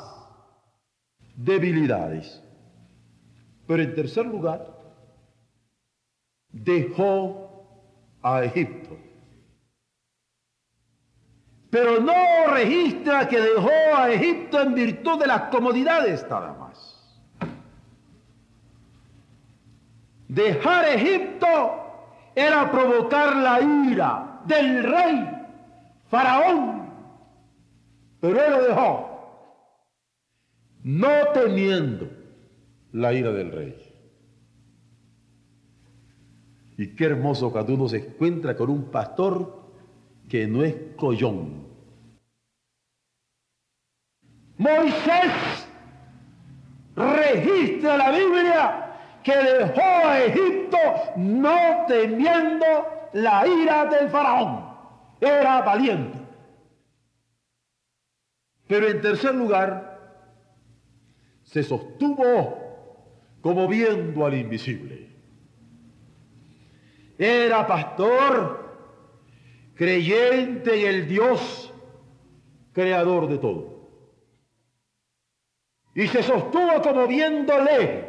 debilidades. 1.36 2.42
Pero 3.68 3.84
en 3.84 3.96
tercer 3.96 4.26
lugar, 4.26 4.66
dejó 6.50 8.14
a 8.22 8.44
Egipto 8.44 9.07
pero 11.78 12.00
no 12.00 12.56
registra 12.56 13.28
que 13.28 13.40
dejó 13.40 13.70
a 13.96 14.12
Egipto 14.12 14.60
en 14.60 14.74
virtud 14.74 15.20
de 15.20 15.28
las 15.28 15.42
comodidades 15.44 16.26
nada 16.28 16.52
más. 16.54 17.22
Dejar 20.28 20.86
Egipto 20.86 21.48
era 22.34 22.72
provocar 22.72 23.36
la 23.36 23.62
ira 23.62 24.42
del 24.46 24.86
rey 24.86 25.30
Faraón, 26.10 26.90
pero 28.22 28.44
él 28.44 28.52
lo 28.54 28.64
dejó, 28.64 29.60
no 30.82 31.10
temiendo 31.32 32.10
la 32.92 33.14
ira 33.14 33.32
del 33.32 33.52
rey. 33.52 33.94
Y 36.80 36.88
qué 36.96 37.06
hermoso 37.06 37.52
cuando 37.52 37.76
uno 37.76 37.88
se 37.88 37.98
encuentra 37.98 38.58
con 38.58 38.72
un 38.72 38.90
pastor 38.90 39.62
que 40.28 40.48
no 40.48 40.64
es 40.64 40.76
collón. 40.96 41.67
Moisés 44.58 45.68
registra 46.96 47.98
la 47.98 48.12
Biblia 48.12 48.88
que 49.24 49.36
dejó 49.36 49.82
a 49.82 50.24
Egipto 50.24 50.78
no 51.18 51.86
temiendo 51.88 52.66
la 53.14 53.48
ira 53.48 53.86
del 53.86 54.10
faraón. 54.10 54.66
Era 55.20 55.62
valiente. 55.62 56.18
Pero 58.68 58.88
en 58.88 59.02
tercer 59.02 59.36
lugar, 59.36 59.98
se 61.44 61.64
sostuvo 61.64 62.58
como 63.42 63.68
viendo 63.68 64.26
al 64.26 64.34
invisible. 64.34 65.10
Era 67.18 67.66
pastor 67.66 68.68
creyente 69.76 70.82
en 70.82 70.96
el 70.96 71.08
Dios 71.08 71.74
creador 72.74 73.28
de 73.28 73.38
todo. 73.38 73.77
Y 75.98 76.08
se 76.10 76.22
sostuvo 76.22 76.80
como 76.84 77.08
viéndole 77.08 78.06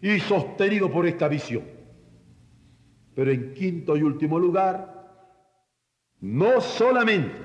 y 0.00 0.20
sostenido 0.20 0.92
por 0.92 1.04
esta 1.08 1.26
visión. 1.26 1.64
Pero 3.16 3.32
en 3.32 3.52
quinto 3.52 3.96
y 3.96 4.02
último 4.04 4.38
lugar, 4.38 5.10
no 6.20 6.60
solamente 6.60 7.40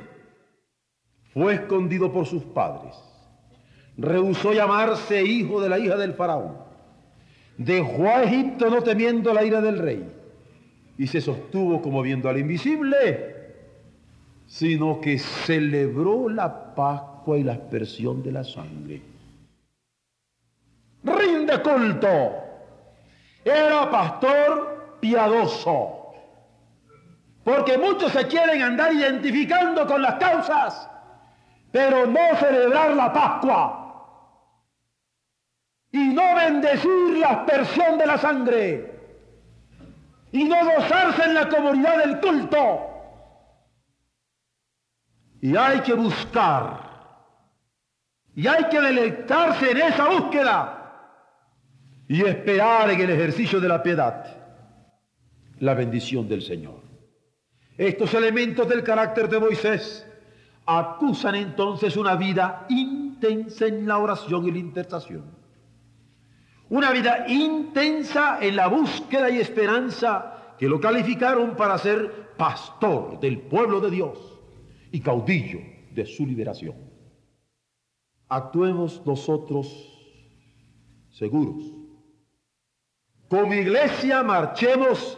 fue 1.34 1.56
escondido 1.56 2.14
por 2.14 2.28
sus 2.28 2.44
padres, 2.44 2.96
rehusó 3.98 4.54
llamarse 4.54 5.24
hijo 5.24 5.60
de 5.62 5.70
la 5.70 5.80
hija 5.80 5.98
del 5.98 6.14
faraón, 6.14 6.56
dejó 7.58 8.10
a 8.10 8.22
Egipto 8.22 8.70
no 8.70 8.84
temiendo 8.84 9.34
la 9.34 9.44
ira 9.44 9.62
del 9.62 9.80
rey, 9.80 10.08
y 10.96 11.08
se 11.08 11.22
sostuvo 11.22 11.82
como 11.82 12.04
viendo 12.04 12.30
al 12.30 12.38
invisible, 12.38 13.56
sino 14.46 15.02
que 15.02 15.18
celebró 15.18 16.30
la 16.30 16.76
Y 17.36 17.44
la 17.44 17.54
aspersión 17.54 18.24
de 18.24 18.32
la 18.32 18.44
sangre. 18.44 19.02
Rinde 21.04 21.62
culto. 21.62 22.32
Era 23.44 23.90
pastor 23.92 24.98
piadoso. 25.00 26.14
Porque 27.44 27.78
muchos 27.78 28.12
se 28.12 28.28
quieren 28.28 28.62
andar 28.62 28.94
identificando 28.94 29.86
con 29.88 30.02
las 30.02 30.16
causas, 30.16 30.90
pero 31.72 32.06
no 32.06 32.36
celebrar 32.40 32.94
la 32.96 33.14
Pascua. 33.14 33.84
Y 35.92 36.10
no 36.10 36.36
bendecir 36.36 37.18
la 37.20 37.28
aspersión 37.30 37.98
de 37.98 38.06
la 38.06 38.18
sangre 38.18 38.98
y 40.32 40.44
no 40.44 40.58
gozarse 40.66 41.24
en 41.24 41.34
la 41.34 41.50
comunidad 41.50 41.98
del 42.00 42.20
culto. 42.20 42.82
Y 45.42 45.56
hay 45.56 45.80
que 45.82 45.94
buscar, 45.94 46.87
y 48.38 48.46
hay 48.46 48.66
que 48.70 48.80
deleitarse 48.80 49.72
en 49.72 49.78
esa 49.78 50.10
búsqueda 50.10 51.24
y 52.08 52.24
esperar 52.24 52.92
en 52.92 53.02
el 53.02 53.10
ejercicio 53.10 53.60
de 53.60 53.68
la 53.68 53.82
piedad 53.82 54.26
la 55.60 55.74
bendición 55.74 56.30
del 56.30 56.44
Señor. 56.44 56.84
Estos 57.76 58.14
elementos 58.14 58.70
del 58.70 58.84
carácter 58.84 59.28
de 59.28 59.40
Moisés 59.40 60.06
acusan 60.68 61.34
entonces 61.34 61.98
una 61.98 62.16
vida 62.16 62.68
intensa 62.70 63.66
en 63.66 63.88
la 63.88 63.98
oración 63.98 64.48
y 64.48 64.52
la 64.52 64.60
intercesión. 64.60 65.26
Una 66.70 66.92
vida 66.92 67.26
intensa 67.28 68.38
en 68.40 68.56
la 68.56 68.68
búsqueda 68.68 69.32
y 69.32 69.40
esperanza 69.40 70.54
que 70.60 70.70
lo 70.70 70.80
calificaron 70.80 71.56
para 71.56 71.80
ser 71.80 72.36
pastor 72.38 73.20
del 73.20 73.40
pueblo 73.40 73.80
de 73.82 73.90
Dios 73.90 74.40
y 74.92 75.00
caudillo 75.00 75.60
de 75.92 76.06
su 76.06 76.24
liberación. 76.28 76.87
Actuemos 78.30 79.02
nosotros 79.06 79.68
seguros. 81.12 81.64
Como 83.30 83.54
iglesia 83.54 84.24
marchemos 84.24 85.18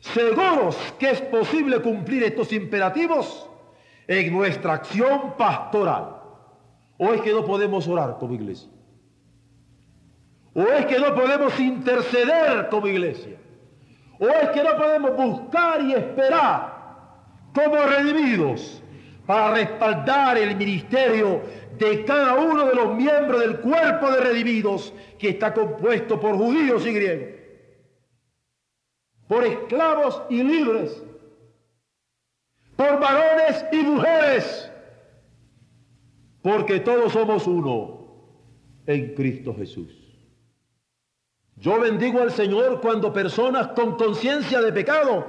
seguros 0.00 0.76
que 0.98 1.10
es 1.10 1.20
posible 1.22 1.80
cumplir 1.80 2.22
estos 2.22 2.52
imperativos 2.52 3.48
en 4.06 4.32
nuestra 4.32 4.74
acción 4.74 5.34
pastoral. 5.36 6.16
¿O 6.96 7.12
es 7.12 7.20
que 7.20 7.32
no 7.32 7.44
podemos 7.44 7.86
orar 7.86 8.16
como 8.18 8.34
iglesia? 8.34 8.70
¿O 10.54 10.62
es 10.62 10.86
que 10.86 10.98
no 10.98 11.14
podemos 11.14 11.58
interceder 11.60 12.68
como 12.68 12.86
iglesia? 12.86 13.38
¿O 14.18 14.28
es 14.28 14.48
que 14.50 14.64
no 14.64 14.76
podemos 14.76 15.16
buscar 15.16 15.80
y 15.82 15.94
esperar 15.94 16.78
como 17.54 17.76
redimidos 17.76 18.82
para 19.26 19.54
respaldar 19.54 20.38
el 20.38 20.56
ministerio 20.56 21.42
de 21.78 22.04
cada 22.04 22.34
uno 22.34 22.66
de 22.66 22.74
los 22.74 22.94
miembros 22.94 23.40
del 23.40 23.60
cuerpo 23.60 24.10
de 24.10 24.20
redimidos 24.20 24.92
que 25.18 25.30
está 25.30 25.54
compuesto 25.54 26.18
por 26.20 26.36
judíos 26.36 26.84
y 26.86 26.92
griegos? 26.92 27.28
Por 29.28 29.44
esclavos 29.44 30.22
y 30.30 30.42
libres, 30.42 31.02
por 32.76 32.98
varones 32.98 33.64
y 33.72 33.76
mujeres, 33.82 34.72
porque 36.42 36.80
todos 36.80 37.12
somos 37.12 37.46
uno 37.46 37.98
en 38.86 39.14
Cristo 39.14 39.54
Jesús. 39.54 39.94
Yo 41.56 41.78
bendigo 41.80 42.22
al 42.22 42.30
Señor 42.30 42.80
cuando 42.80 43.12
personas 43.12 43.68
con 43.68 43.96
conciencia 43.96 44.60
de 44.60 44.72
pecado 44.72 45.26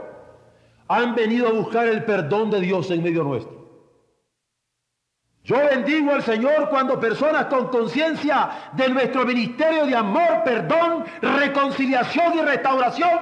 han 0.87 1.13
venido 1.15 1.47
a 1.47 1.51
buscar 1.51 1.87
el 1.87 2.05
perdón 2.05 2.51
de 2.51 2.61
Dios 2.61 2.89
en 2.91 3.03
medio 3.03 3.23
nuestro. 3.23 3.58
Yo 5.43 5.57
bendigo 5.57 6.11
al 6.11 6.21
Señor 6.21 6.69
cuando 6.69 6.99
personas 6.99 7.45
con 7.45 7.69
conciencia 7.69 8.49
de 8.73 8.89
nuestro 8.89 9.25
ministerio 9.25 9.85
de 9.85 9.95
amor, 9.95 10.43
perdón, 10.43 11.05
reconciliación 11.21 12.37
y 12.37 12.41
restauración 12.41 13.19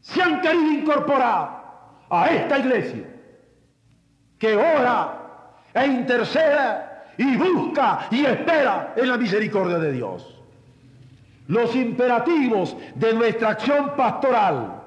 se 0.00 0.22
han 0.22 0.40
querido 0.40 0.72
incorporar 0.72 1.62
a 2.10 2.26
esta 2.28 2.58
iglesia 2.58 3.04
que 4.38 4.56
ora 4.56 5.18
e 5.72 5.86
intercede 5.86 6.84
y 7.18 7.36
busca 7.36 8.06
y 8.10 8.24
espera 8.24 8.92
en 8.96 9.08
la 9.08 9.16
misericordia 9.16 9.78
de 9.78 9.92
Dios 9.92 10.42
los 11.48 11.74
imperativos 11.74 12.76
de 12.94 13.12
nuestra 13.12 13.50
acción 13.50 13.94
pastoral 13.96 14.82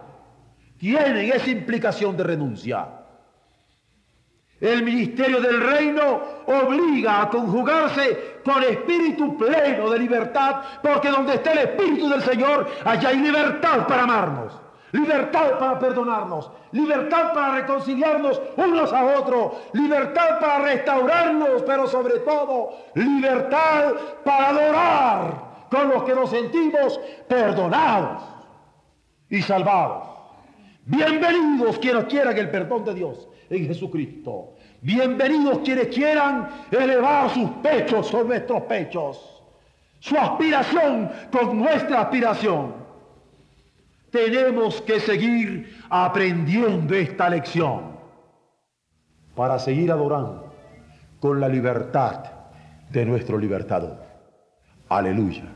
tienen 0.77 1.31
esa 1.31 1.49
implicación 1.49 2.17
de 2.17 2.23
renuncia. 2.23 2.94
El 4.61 4.83
ministerio 4.83 5.41
del 5.41 5.59
reino 5.59 6.21
obliga 6.45 7.23
a 7.23 7.29
conjugarse 7.29 8.39
con 8.43 8.63
espíritu 8.63 9.37
pleno 9.37 9.89
de 9.89 9.99
libertad, 9.99 10.61
porque 10.81 11.09
donde 11.09 11.35
está 11.35 11.51
el 11.51 11.59
espíritu 11.59 12.07
del 12.07 12.21
Señor, 12.21 12.65
allá 12.85 13.09
hay 13.09 13.17
libertad 13.17 13.85
para 13.85 14.03
amarnos, 14.03 14.53
libertad 14.93 15.59
para 15.59 15.77
perdonarnos, 15.77 16.49
libertad 16.71 17.33
para 17.33 17.55
reconciliarnos 17.55 18.41
unos 18.55 18.93
a 18.93 19.19
otros, 19.19 19.53
libertad 19.73 20.39
para 20.39 20.59
restaurarnos, 20.59 21.61
pero 21.63 21.85
sobre 21.87 22.19
todo 22.19 22.69
libertad 22.93 23.93
para 24.23 24.49
adorar 24.49 25.33
con 25.69 25.89
los 25.89 26.03
que 26.03 26.15
nos 26.15 26.29
sentimos 26.29 26.97
perdonados 27.27 28.23
y 29.29 29.41
salvados. 29.41 30.07
Bienvenidos 30.85 31.77
quienes 31.79 32.05
quieran 32.05 32.37
el 32.37 32.49
perdón 32.49 32.85
de 32.85 32.93
Dios 32.93 33.27
en 33.49 33.67
Jesucristo. 33.67 34.55
Bienvenidos 34.81 35.59
quienes 35.59 35.87
quieran 35.87 36.49
elevar 36.71 37.29
sus 37.29 37.49
pechos 37.63 38.07
sobre 38.07 38.27
nuestros 38.27 38.61
pechos. 38.63 39.43
Su 39.99 40.17
aspiración 40.17 41.11
con 41.31 41.57
nuestra 41.59 42.01
aspiración. 42.01 42.73
Tenemos 44.11 44.81
que 44.81 44.99
seguir 44.99 45.77
aprendiendo 45.89 46.93
esta 46.95 47.29
lección 47.29 47.97
para 49.35 49.59
seguir 49.59 49.91
adorando 49.91 50.53
con 51.19 51.41
la 51.41 51.49
libertad 51.49 52.23
de 52.89 53.05
nuestro 53.05 53.37
libertador. 53.37 53.97
Aleluya. 54.87 55.54